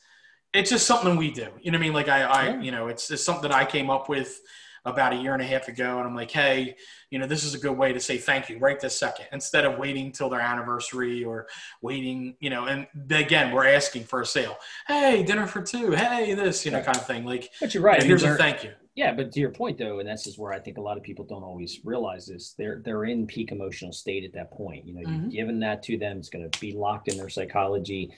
[0.55, 1.49] it's just something we do.
[1.61, 1.93] You know what I mean?
[1.93, 2.61] Like I, I Yeah.
[2.61, 4.41] you know, it's, it's something that I came up with
[4.85, 6.77] about a year and a half ago, and I'm like, hey,
[7.11, 9.65] you know, this is a good way to say thank you right this second instead
[9.65, 11.49] of waiting till their anniversary or
[11.83, 12.67] waiting, you know.
[12.67, 14.57] And again, we're asking for a sale.
[14.87, 15.91] Hey, dinner for two.
[15.91, 17.25] Hey, this, you know, kind of thing.
[17.25, 17.97] Like, But you're right.
[17.97, 18.71] I mean, here's a thank you.
[18.97, 21.03] Yeah, but to your point though, and this is where I think a lot of
[21.03, 22.55] people don't always realize this.
[22.59, 24.87] They're they're in peak emotional state at that point.
[24.87, 25.23] You know, Mhm.
[25.25, 26.19] you've given that to them.
[26.19, 28.11] It's going to be locked in their psychology,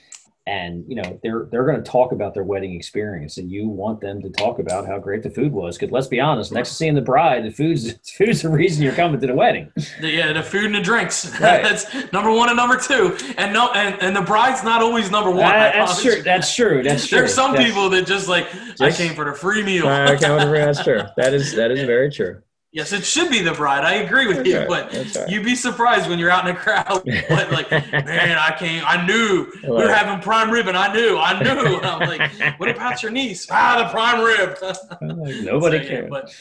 [0.45, 4.01] and you know they're they're going to talk about their wedding experience, and you want
[4.01, 5.77] them to talk about how great the food was.
[5.77, 8.93] Because let's be honest, next to seeing the bride, the food's food's the reason you're
[8.93, 9.71] coming to the wedding.
[10.01, 11.23] Yeah, the food and the drinks.
[11.43, 11.61] Right.
[11.63, 13.17] that's number one and number two.
[13.37, 15.43] And no, and, and the bride's not always number one.
[15.43, 16.21] Uh, that's true.
[16.21, 16.83] That's true.
[16.83, 17.19] That's true.
[17.19, 19.87] There's some That's- people that just like Just- I came for the free meal.
[19.87, 21.01] Uh, okay, whatever, that's true.
[21.17, 22.41] That is that is very true.
[22.73, 23.85] Yes, it should be the bride.
[23.85, 24.67] I agree with That's you, right.
[24.67, 25.29] but right.
[25.29, 27.03] you'd be surprised when you're out in a crowd.
[27.29, 28.83] but like, man, I came.
[28.85, 31.77] I knew we were having prime rib, and I knew, I knew.
[31.77, 33.47] And I'm like, what about your niece?
[33.49, 34.57] Ah, the prime rib.
[35.45, 36.09] Nobody So, yeah, cares.
[36.09, 36.35] but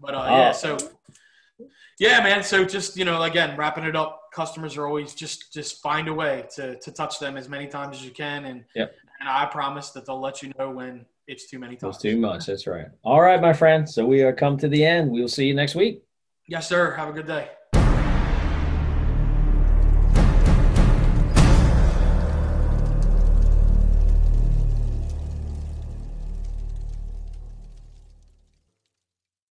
[0.00, 0.36] but uh, Oh.
[0.38, 0.76] yeah, so
[1.98, 2.42] yeah, man.
[2.42, 4.22] So just you know, again, wrapping it up.
[4.32, 7.98] Customers are always just just find a way to to touch them as many times
[7.98, 8.94] as you can, and Yep.
[9.20, 11.94] and I promise that they'll let you know when it's too many times.
[11.94, 12.46] That's too much.
[12.46, 12.86] That's right.
[13.02, 13.88] All right, my friend.
[13.88, 15.10] So we are come to the end.
[15.10, 16.02] We will see you next week.
[16.46, 16.92] Yes, sir.
[16.92, 17.48] Have a good day.